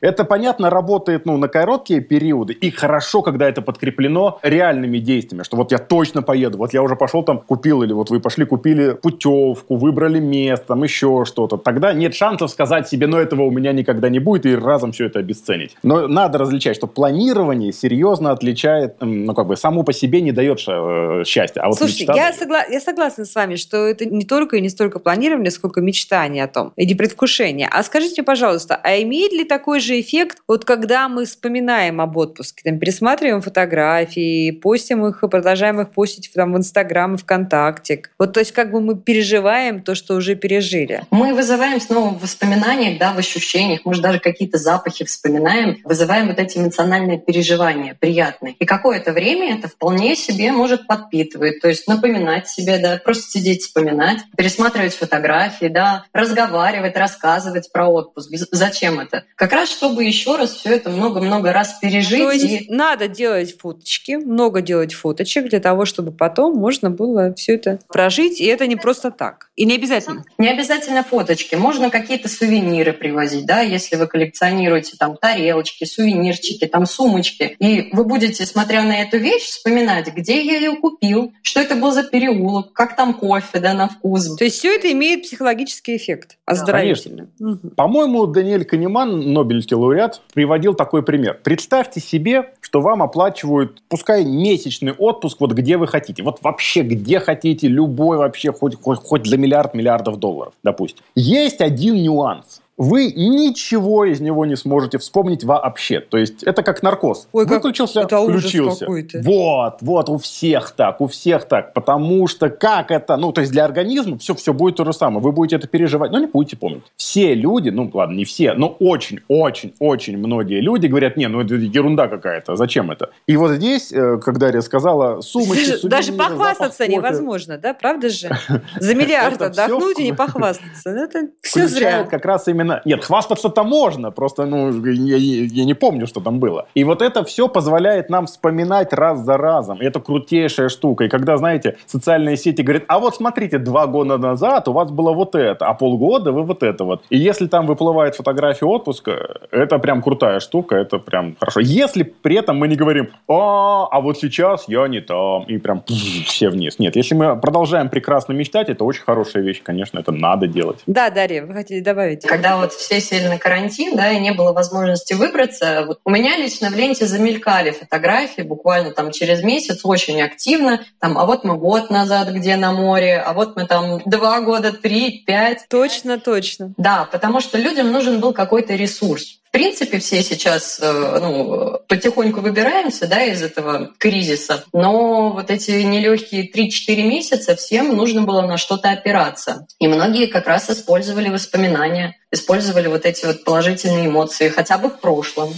Это, 0.00 0.24
понятно, 0.24 0.70
работает, 0.70 1.26
ну, 1.26 1.36
на 1.36 1.48
короткие 1.48 2.00
периоды. 2.00 2.52
И 2.52 2.70
хорошо, 2.70 3.22
когда 3.22 3.48
это 3.48 3.60
подкреплено 3.60 4.38
реальными 4.42 4.98
действиями, 4.98 5.42
что 5.42 5.56
вот 5.56 5.72
я 5.72 5.78
точно 5.78 6.22
поеду. 6.22 6.58
Вот 6.58 6.72
я 6.72 6.82
уже 6.82 6.94
пошел 6.94 7.24
там, 7.24 7.38
купил, 7.38 7.82
или 7.82 7.92
вот 7.92 8.10
вы 8.10 8.20
пошли, 8.20 8.44
купили 8.44 8.92
путевку, 9.16 9.76
выбрали 9.76 10.18
место, 10.18 10.66
там 10.68 10.82
еще 10.82 11.24
что-то. 11.24 11.56
Тогда 11.56 11.92
нет 11.92 12.14
шансов 12.14 12.50
сказать 12.50 12.88
себе, 12.88 13.06
но 13.06 13.18
этого 13.18 13.42
у 13.42 13.50
меня 13.50 13.72
никогда 13.72 14.08
не 14.08 14.18
будет, 14.18 14.46
и 14.46 14.54
разом 14.54 14.92
все 14.92 15.06
это 15.06 15.18
обесценить. 15.18 15.76
Но 15.82 16.06
надо 16.08 16.38
различать, 16.38 16.76
что 16.76 16.86
планирование 16.86 17.72
серьезно 17.72 18.30
отличает, 18.30 18.96
ну, 19.00 19.34
как 19.34 19.46
бы, 19.46 19.56
само 19.56 19.82
по 19.82 19.92
себе 19.92 20.20
не 20.20 20.32
дает 20.32 20.60
э, 20.68 21.22
счастья. 21.24 21.60
А 21.60 21.68
вот 21.68 21.78
Слушайте, 21.78 22.04
мечта 22.04 22.14
я, 22.14 22.30
согла- 22.30 22.70
я 22.70 22.80
согласна 22.80 23.24
с 23.24 23.34
вами, 23.34 23.56
что 23.56 23.86
это 23.86 24.04
не 24.06 24.24
только 24.24 24.56
и 24.56 24.60
не 24.60 24.68
столько 24.68 24.98
планирование, 24.98 25.50
сколько 25.50 25.80
мечтание 25.80 26.44
о 26.44 26.48
том, 26.48 26.72
или 26.76 26.94
предвкушение. 26.94 27.68
А 27.70 27.82
скажите, 27.82 28.22
пожалуйста, 28.22 28.78
а 28.82 29.00
имеет 29.02 29.32
ли 29.32 29.44
такой 29.44 29.80
же 29.80 29.98
эффект, 30.00 30.38
вот 30.48 30.64
когда 30.64 31.08
мы 31.08 31.24
вспоминаем 31.24 32.00
об 32.00 32.16
отпуске, 32.16 32.62
там, 32.64 32.78
пересматриваем 32.78 33.40
фотографии, 33.40 34.50
постим 34.50 35.06
их, 35.06 35.20
продолжаем 35.20 35.80
их 35.80 35.90
постить 35.90 36.30
там, 36.34 36.52
в 36.52 36.56
Инстаграм 36.56 37.14
и 37.14 37.18
ВКонтакте? 37.18 38.02
Вот, 38.18 38.32
то 38.32 38.40
есть, 38.40 38.52
как 38.52 38.70
бы 38.70 38.80
мы 38.80 38.96
переживаем 39.06 39.80
то, 39.80 39.94
что 39.94 40.16
уже 40.16 40.34
пережили. 40.34 41.04
Мы 41.12 41.32
вызываем 41.32 41.80
снова 41.80 42.10
в 42.10 42.22
воспоминаниях, 42.22 42.98
да, 42.98 43.12
в 43.12 43.18
ощущениях, 43.18 43.84
может, 43.84 44.02
даже 44.02 44.18
какие-то 44.18 44.58
запахи 44.58 45.04
вспоминаем, 45.04 45.78
вызываем 45.84 46.26
вот 46.26 46.38
эти 46.40 46.58
эмоциональные 46.58 47.18
переживания 47.18 47.96
приятные. 47.98 48.54
И 48.58 48.66
какое-то 48.66 49.12
время 49.12 49.56
это 49.56 49.68
вполне 49.68 50.16
себе 50.16 50.50
может 50.50 50.88
подпитывать, 50.88 51.60
то 51.60 51.68
есть 51.68 51.86
напоминать 51.86 52.48
себе, 52.48 52.78
да, 52.78 53.00
просто 53.02 53.30
сидеть, 53.30 53.62
вспоминать, 53.62 54.18
пересматривать 54.36 54.94
фотографии, 54.94 55.66
да, 55.66 56.04
разговаривать, 56.12 56.96
рассказывать 56.96 57.70
про 57.70 57.86
отпуск. 57.86 58.30
Зачем 58.50 58.98
это? 58.98 59.24
Как 59.36 59.52
раз, 59.52 59.70
чтобы 59.70 60.02
еще 60.02 60.36
раз 60.36 60.54
все 60.54 60.74
это 60.74 60.90
много-много 60.90 61.52
раз 61.52 61.78
пережить. 61.80 62.18
То 62.18 62.32
есть 62.32 62.44
и... 62.44 62.66
надо 62.68 63.06
делать 63.06 63.56
фоточки, 63.56 64.16
много 64.16 64.62
делать 64.62 64.94
фоточек 64.94 65.48
для 65.48 65.60
того, 65.60 65.84
чтобы 65.84 66.10
потом 66.10 66.56
можно 66.56 66.90
было 66.90 67.32
все 67.34 67.54
это 67.54 67.78
прожить, 67.86 68.40
и 68.40 68.46
это 68.46 68.66
не 68.66 68.74
просто 68.74 68.95
так. 69.00 69.50
И 69.56 69.64
не 69.64 69.76
обязательно. 69.76 70.24
Не 70.38 70.48
обязательно 70.48 71.02
фоточки, 71.02 71.54
можно 71.54 71.90
какие-то 71.90 72.28
сувениры 72.28 72.92
привозить, 72.92 73.46
да, 73.46 73.60
если 73.60 73.96
вы 73.96 74.06
коллекционируете 74.06 74.96
там 74.98 75.16
тарелочки, 75.16 75.84
сувенирчики, 75.84 76.66
там 76.66 76.86
сумочки, 76.86 77.56
и 77.58 77.88
вы 77.92 78.04
будете, 78.04 78.44
смотря 78.46 78.82
на 78.82 79.02
эту 79.02 79.18
вещь, 79.18 79.44
вспоминать, 79.44 80.12
где 80.14 80.42
я 80.42 80.56
ее 80.56 80.76
купил, 80.76 81.32
что 81.42 81.60
это 81.60 81.74
был 81.74 81.92
за 81.92 82.02
переулок, 82.02 82.72
как 82.72 82.96
там 82.96 83.14
кофе, 83.14 83.60
да, 83.60 83.74
на 83.74 83.88
вкус. 83.88 84.36
То 84.36 84.44
есть 84.44 84.58
все 84.58 84.76
это 84.76 84.90
имеет 84.92 85.22
психологический 85.22 85.96
эффект, 85.96 86.38
оздоровительный. 86.44 87.28
Мгм. 87.38 87.70
По-моему, 87.70 88.26
Даниэль 88.26 88.64
Канеман, 88.64 89.32
Нобелевский 89.32 89.76
лауреат, 89.76 90.20
приводил 90.34 90.74
такой 90.74 91.02
пример. 91.02 91.40
Представьте 91.42 92.00
себе, 92.00 92.52
что 92.66 92.80
вам 92.80 93.00
оплачивают, 93.00 93.80
пускай 93.88 94.24
месячный 94.24 94.90
отпуск, 94.90 95.36
вот 95.38 95.52
где 95.52 95.76
вы 95.76 95.86
хотите. 95.86 96.24
Вот 96.24 96.42
вообще 96.42 96.82
где 96.82 97.20
хотите, 97.20 97.68
любой 97.68 98.16
вообще, 98.16 98.50
хоть, 98.50 98.74
хоть, 98.74 98.98
хоть 98.98 99.24
за 99.24 99.36
миллиард 99.36 99.72
миллиардов 99.74 100.16
долларов, 100.18 100.52
допустим. 100.64 101.04
Есть 101.14 101.60
один 101.60 101.94
нюанс. 101.94 102.62
Вы 102.76 103.12
ничего 103.12 104.04
из 104.04 104.20
него 104.20 104.44
не 104.44 104.56
сможете 104.56 104.98
вспомнить 104.98 105.44
вообще. 105.44 106.00
То 106.00 106.18
есть 106.18 106.42
это 106.42 106.62
как 106.62 106.82
наркоз. 106.82 107.28
Ой, 107.32 107.44
как- 107.44 107.64
Выключился, 107.64 108.02
это 108.02 108.20
ужас 108.20 108.42
включился. 108.42 108.86
Вот, 109.22 109.78
вот, 109.80 110.08
у 110.08 110.18
всех 110.18 110.72
так, 110.72 111.00
у 111.00 111.06
всех 111.06 111.46
так. 111.46 111.72
Потому 111.72 112.26
что 112.26 112.50
как 112.50 112.90
это, 112.90 113.16
ну, 113.16 113.32
то 113.32 113.40
есть 113.40 113.52
для 113.52 113.64
организма 113.64 114.18
все, 114.18 114.34
все 114.34 114.52
будет 114.52 114.76
то 114.76 114.84
же 114.84 114.92
самое. 114.92 115.20
Вы 115.22 115.32
будете 115.32 115.56
это 115.56 115.68
переживать, 115.68 116.10
но 116.10 116.18
не 116.18 116.26
будете 116.26 116.56
помнить. 116.56 116.84
Все 116.96 117.34
люди, 117.34 117.70
ну, 117.70 117.90
ладно, 117.92 118.14
не 118.14 118.24
все, 118.24 118.52
но 118.54 118.76
очень, 118.80 119.20
очень, 119.28 119.74
очень 119.78 120.18
многие 120.18 120.60
люди 120.60 120.86
говорят, 120.86 121.16
не, 121.16 121.28
ну, 121.28 121.40
это 121.40 121.54
ерунда 121.54 122.08
какая-то, 122.08 122.56
зачем 122.56 122.90
это? 122.90 123.10
И 123.26 123.36
вот 123.36 123.52
здесь, 123.52 123.92
э, 123.92 124.18
как 124.22 124.38
Дарья 124.38 124.60
сказала, 124.60 125.20
сумочки, 125.20 125.86
Даже 125.86 126.12
похвастаться 126.12 126.86
невозможно, 126.86 127.58
да? 127.58 127.74
Правда 127.74 128.08
же? 128.08 128.30
За 128.80 128.94
миллиард 128.94 129.36
Это 129.36 129.46
отдохнуть 129.46 129.98
и 129.98 130.04
не 130.04 130.12
похвастаться. 130.12 130.90
Это 130.90 131.28
все 131.42 131.68
зря. 131.68 132.04
как 132.04 132.24
раз 132.24 132.48
именно... 132.48 132.65
Нет, 132.84 133.04
хвастаться-то 133.04 133.64
можно, 133.64 134.10
просто 134.10 134.46
ну, 134.46 134.70
я, 134.86 135.16
я- 135.16 135.44
я 135.44 135.64
не 135.64 135.74
помню, 135.74 136.06
что 136.06 136.20
там 136.20 136.38
было. 136.38 136.66
И 136.74 136.84
вот 136.84 137.02
это 137.02 137.24
все 137.24 137.48
позволяет 137.48 138.10
нам 138.10 138.26
вспоминать 138.26 138.92
раз 138.92 139.20
за 139.20 139.36
разом. 139.36 139.80
И 139.82 139.84
это 139.84 140.00
крутейшая 140.00 140.68
штука. 140.68 141.04
И 141.04 141.08
когда, 141.08 141.36
знаете, 141.36 141.76
социальные 141.86 142.36
сети 142.36 142.62
говорят, 142.62 142.84
а 142.88 142.98
вот 142.98 143.16
смотрите, 143.16 143.58
два 143.58 143.86
года 143.86 144.18
назад 144.18 144.68
у 144.68 144.72
вас 144.72 144.90
было 144.90 145.12
вот 145.12 145.34
это, 145.34 145.66
а 145.66 145.74
полгода 145.74 146.32
вы 146.32 146.42
вот 146.42 146.62
это 146.62 146.84
вот. 146.84 147.02
И 147.10 147.16
если 147.16 147.46
там 147.46 147.66
выплывает 147.66 148.14
фотография 148.16 148.66
отпуска, 148.66 149.40
это 149.50 149.78
прям 149.78 150.02
крутая 150.02 150.40
штука, 150.40 150.76
это 150.76 150.98
прям 150.98 151.36
хорошо. 151.38 151.60
Если 151.60 152.02
при 152.02 152.36
этом 152.36 152.56
мы 152.58 152.68
не 152.68 152.76
говорим, 152.76 153.08
а, 153.28 153.86
а 153.90 154.00
вот 154.00 154.18
сейчас 154.18 154.68
я 154.68 154.86
не 154.88 155.00
там, 155.00 155.44
и 155.44 155.58
прям 155.58 155.82
все 156.26 156.48
вниз. 156.50 156.78
Нет, 156.78 156.96
если 156.96 157.14
мы 157.14 157.36
продолжаем 157.40 157.88
прекрасно 157.88 158.32
мечтать, 158.32 158.68
это 158.68 158.84
очень 158.84 159.02
хорошая 159.04 159.42
вещь, 159.42 159.62
конечно, 159.62 159.98
это 159.98 160.12
надо 160.12 160.46
делать. 160.46 160.82
Да, 160.86 161.10
Дарья, 161.10 161.44
вы 161.44 161.54
хотели 161.54 161.80
добавить? 161.80 162.22
Когда 162.26 162.55
вот 162.60 162.72
все 162.72 163.00
сели 163.00 163.28
на 163.28 163.38
карантин, 163.38 163.96
да, 163.96 164.10
и 164.12 164.20
не 164.20 164.32
было 164.32 164.52
возможности 164.52 165.14
выбраться, 165.14 165.84
вот 165.86 166.00
у 166.04 166.10
меня 166.10 166.36
лично 166.36 166.70
в 166.70 166.74
ленте 166.74 167.06
замелькали 167.06 167.70
фотографии 167.70 168.42
буквально 168.42 168.92
там 168.92 169.10
через 169.12 169.42
месяц 169.42 169.80
очень 169.84 170.20
активно. 170.22 170.84
Там, 171.00 171.18
а 171.18 171.26
вот 171.26 171.44
мы 171.44 171.56
год 171.56 171.90
назад 171.90 172.28
где 172.28 172.56
на 172.56 172.72
море, 172.72 173.18
а 173.18 173.32
вот 173.32 173.56
мы 173.56 173.66
там 173.66 174.00
два 174.04 174.40
года, 174.40 174.72
три, 174.72 175.22
пять. 175.26 175.66
Точно, 175.68 176.18
точно. 176.18 176.72
Да, 176.76 177.08
потому 177.10 177.40
что 177.40 177.58
людям 177.58 177.92
нужен 177.92 178.20
был 178.20 178.32
какой-то 178.32 178.74
ресурс. 178.74 179.40
В 179.48 179.52
принципе, 179.52 179.98
все 179.98 180.22
сейчас 180.22 180.78
э, 180.82 181.18
ну, 181.20 181.78
потихоньку 181.88 182.40
выбираемся 182.40 183.06
да, 183.06 183.22
из 183.24 183.42
этого 183.42 183.92
кризиса, 183.98 184.64
но 184.72 185.30
вот 185.32 185.50
эти 185.50 185.70
нелегкие 185.70 186.50
3-4 186.50 187.02
месяца 187.02 187.56
всем 187.56 187.96
нужно 187.96 188.22
было 188.22 188.42
на 188.42 188.58
что-то 188.58 188.90
опираться. 188.90 189.66
И 189.78 189.88
многие 189.88 190.26
как 190.26 190.46
раз 190.46 190.68
использовали 190.68 191.30
воспоминания, 191.30 192.16
использовали 192.30 192.88
вот 192.88 193.06
эти 193.06 193.24
вот 193.24 193.44
положительные 193.44 194.08
эмоции, 194.08 194.48
хотя 194.48 194.76
бы 194.76 194.90
в 194.90 195.00
прошлом. 195.00 195.54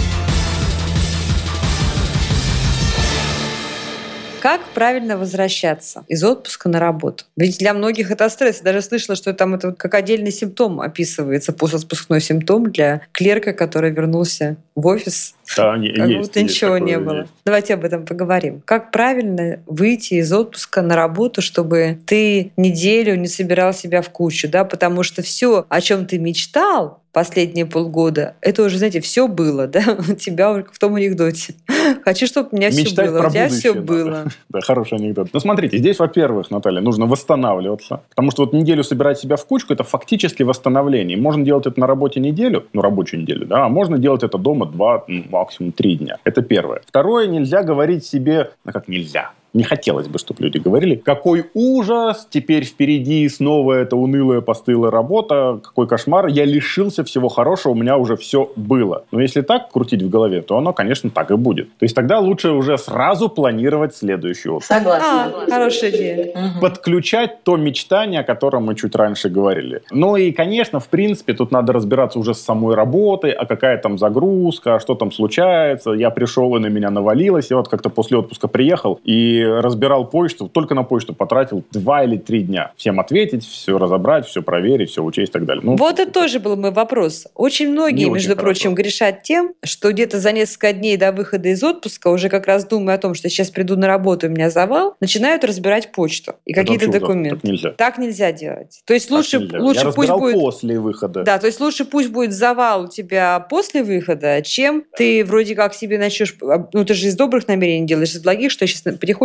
Как 4.42 4.60
правильно 4.74 5.16
возвращаться 5.16 6.04
из 6.08 6.24
отпуска 6.24 6.68
на 6.68 6.80
работу? 6.80 7.26
Ведь 7.36 7.58
для 7.58 7.74
многих 7.74 8.10
это 8.10 8.28
стресс. 8.28 8.56
Я 8.58 8.64
даже 8.64 8.82
слышала, 8.82 9.14
что 9.14 9.32
там 9.34 9.54
это 9.54 9.68
вот 9.68 9.78
как 9.78 9.94
отдельный 9.94 10.32
симптом 10.32 10.80
описывается, 10.80 11.52
постотпускной 11.52 12.20
симптом 12.20 12.72
для 12.72 13.02
клерка, 13.12 13.52
который 13.52 13.92
вернулся 13.92 14.56
в 14.74 14.84
офис, 14.88 15.36
Да, 15.56 15.76
не- 15.76 15.92
как 15.94 16.08
есть, 16.08 16.20
будто 16.26 16.40
есть 16.40 16.54
ничего 16.56 16.78
не 16.78 16.98
было. 16.98 17.20
есть. 17.20 17.30
Давайте 17.44 17.74
об 17.74 17.84
этом 17.84 18.04
поговорим. 18.04 18.62
Как 18.64 18.90
правильно 18.90 19.60
выйти 19.66 20.14
из 20.14 20.32
отпуска 20.32 20.82
на 20.82 20.96
работу, 20.96 21.40
чтобы 21.40 22.00
ты 22.06 22.50
неделю 22.56 23.14
не 23.14 23.28
собирал 23.28 23.72
себя 23.72 24.02
в 24.02 24.10
кучу, 24.10 24.48
да? 24.48 24.64
Потому 24.64 25.04
что 25.04 25.22
все, 25.22 25.66
о 25.68 25.80
чем 25.80 26.06
ты 26.06 26.18
мечтал 26.18 27.01
последние 27.12 27.66
полгода, 27.66 28.34
это 28.40 28.62
уже, 28.64 28.78
знаете, 28.78 29.00
все 29.00 29.28
было, 29.28 29.66
да? 29.66 29.82
У 30.08 30.14
тебя 30.14 30.64
в 30.70 30.78
том 30.78 30.94
анекдоте. 30.94 31.54
Хочу, 32.04 32.26
чтобы 32.26 32.48
у 32.52 32.56
меня 32.56 32.70
все 32.70 32.82
Мечтать 32.82 33.10
было. 33.10 33.18
про 33.20 33.28
У 33.28 33.30
тебя 33.30 33.48
все 33.48 33.72
будущее 33.74 34.04
надо. 34.04 34.20
было. 34.22 34.32
Да, 34.48 34.60
хороший 34.60 34.98
анекдот. 34.98 35.28
Ну, 35.32 35.40
смотрите, 35.40 35.78
здесь, 35.78 35.98
во-первых, 35.98 36.50
Наталья, 36.50 36.80
нужно 36.80 37.06
восстанавливаться. 37.06 38.02
Потому 38.10 38.30
что 38.30 38.44
вот 38.44 38.52
неделю 38.52 38.82
собирать 38.84 39.18
себя 39.18 39.36
в 39.36 39.46
кучку– 39.46 39.72
это 39.74 39.84
фактически 39.84 40.42
восстановление. 40.42 41.16
Можно 41.16 41.44
делать 41.44 41.66
это 41.66 41.78
на 41.80 41.86
работе 41.86 42.20
неделю, 42.20 42.66
ну, 42.72 42.82
рабочую 42.82 43.22
неделю, 43.22 43.46
да, 43.46 43.66
а 43.66 43.68
можно 43.68 43.98
делать 43.98 44.22
это 44.22 44.38
дома 44.38 44.66
два, 44.66 45.04
ну, 45.08 45.24
максимум 45.30 45.72
три 45.72 45.96
дня. 45.96 46.18
Это 46.24 46.42
первое. 46.42 46.82
Второе, 46.86 47.26
нельзя 47.26 47.62
говорить 47.62 48.04
себе, 48.04 48.50
ну, 48.64 48.72
как 48.72 48.88
нельзя, 48.88 49.32
не 49.54 49.64
хотелось 49.64 50.08
бы, 50.08 50.18
чтобы 50.18 50.42
люди 50.42 50.58
говорили, 50.58 50.96
какой 50.96 51.44
ужас, 51.54 52.26
теперь 52.30 52.64
впереди 52.64 53.28
снова 53.28 53.74
эта 53.74 53.96
унылая, 53.96 54.40
постылая 54.40 54.90
работа, 54.90 55.60
какой 55.62 55.86
кошмар, 55.86 56.26
я 56.26 56.44
лишился 56.44 57.04
всего 57.04 57.28
хорошего, 57.28 57.72
у 57.72 57.74
меня 57.74 57.96
уже 57.96 58.16
все 58.16 58.50
было. 58.56 59.04
Но 59.10 59.20
если 59.20 59.42
так 59.42 59.70
крутить 59.70 60.02
в 60.02 60.08
голове, 60.08 60.42
то 60.42 60.56
оно, 60.56 60.72
конечно, 60.72 61.10
так 61.10 61.30
и 61.30 61.36
будет. 61.36 61.68
То 61.78 61.84
есть 61.84 61.94
тогда 61.94 62.18
лучше 62.18 62.50
уже 62.50 62.78
сразу 62.78 63.28
планировать 63.28 63.94
следующий 63.94 64.48
отпуск. 64.48 64.68
Согласна. 64.68 65.32
А, 65.46 65.50
хорошая 65.50 65.90
идея. 65.90 66.32
Подключать 66.60 67.42
то 67.44 67.56
мечтание, 67.56 68.20
о 68.20 68.24
котором 68.24 68.64
мы 68.64 68.74
чуть 68.74 68.94
раньше 68.94 69.28
говорили. 69.28 69.82
Ну 69.90 70.16
и, 70.16 70.32
конечно, 70.32 70.80
в 70.80 70.88
принципе, 70.88 71.34
тут 71.34 71.50
надо 71.50 71.72
разбираться 71.72 72.18
уже 72.18 72.34
с 72.34 72.40
самой 72.40 72.74
работой, 72.74 73.32
а 73.32 73.44
какая 73.44 73.78
там 73.78 73.98
загрузка, 73.98 74.76
а 74.76 74.80
что 74.80 74.94
там 74.94 75.12
случается. 75.12 75.90
Я 75.90 76.10
пришел, 76.10 76.56
и 76.56 76.60
на 76.60 76.66
меня 76.66 76.90
навалилось. 76.90 77.50
Я 77.50 77.56
вот 77.56 77.68
как-то 77.68 77.90
после 77.90 78.16
отпуска 78.16 78.48
приехал 78.48 79.00
и 79.04 79.41
разбирал 79.44 80.08
почту, 80.08 80.48
только 80.48 80.74
на 80.74 80.82
почту 80.82 81.14
потратил 81.14 81.62
два 81.70 82.04
или 82.04 82.16
три 82.16 82.42
дня. 82.42 82.72
Всем 82.76 83.00
ответить, 83.00 83.44
все 83.46 83.78
разобрать, 83.78 84.26
все 84.26 84.42
проверить, 84.42 84.90
все 84.90 85.02
учесть 85.02 85.30
и 85.30 85.32
так 85.32 85.44
далее. 85.44 85.62
Ну, 85.64 85.76
Вот 85.76 85.98
это 85.98 86.10
тоже 86.10 86.40
был 86.40 86.56
мой 86.56 86.70
вопрос. 86.70 87.26
Очень 87.34 87.70
многие, 87.70 88.00
Не 88.00 88.04
очень 88.06 88.14
между 88.14 88.30
хорошо. 88.30 88.44
прочим, 88.44 88.74
грешат 88.74 89.22
тем, 89.22 89.54
что 89.64 89.92
где-то 89.92 90.18
за 90.20 90.32
несколько 90.32 90.72
дней 90.72 90.96
до 90.96 91.12
выхода 91.12 91.48
из 91.48 91.62
отпуска, 91.62 92.08
уже 92.08 92.28
как 92.28 92.46
раз 92.46 92.64
думая 92.64 92.96
о 92.96 92.98
том, 92.98 93.14
что 93.14 93.28
сейчас 93.28 93.50
приду 93.50 93.76
на 93.76 93.86
работу, 93.86 94.26
и 94.26 94.28
у 94.28 94.32
меня 94.32 94.50
завал, 94.50 94.96
начинают 95.00 95.44
разбирать 95.44 95.92
почту 95.92 96.34
и 96.44 96.52
какие-то 96.52 96.90
документы. 96.90 97.36
Так 97.36 97.44
нельзя. 97.44 97.70
Так 97.72 97.98
нельзя 97.98 98.32
делать. 98.32 98.80
То 98.84 98.94
есть 98.94 99.08
Так 99.08 99.16
лучше, 99.18 99.38
нельзя. 99.38 99.60
лучше 99.60 99.86
Я 99.86 99.92
пусть 99.92 100.10
будет... 100.10 100.34
после 100.34 100.78
выхода. 100.80 101.22
Да, 101.22 101.38
то 101.38 101.46
есть 101.46 101.60
лучше 101.60 101.84
пусть 101.84 102.10
будет 102.10 102.32
завал 102.32 102.84
у 102.84 102.88
тебя 102.88 103.40
после 103.40 103.82
выхода, 103.82 104.42
чем 104.42 104.84
ты 104.96 105.24
вроде 105.24 105.54
как 105.54 105.74
себе 105.74 105.98
начнешь... 105.98 106.34
Ну, 106.72 106.84
ты 106.84 106.94
же 106.94 107.06
из 107.08 107.16
добрых 107.16 107.48
намерений 107.48 107.86
делаешь, 107.86 108.12
из 108.12 108.22
благих, 108.22 108.50
что 108.50 108.64
я 108.64 108.68
сейчас 108.68 108.82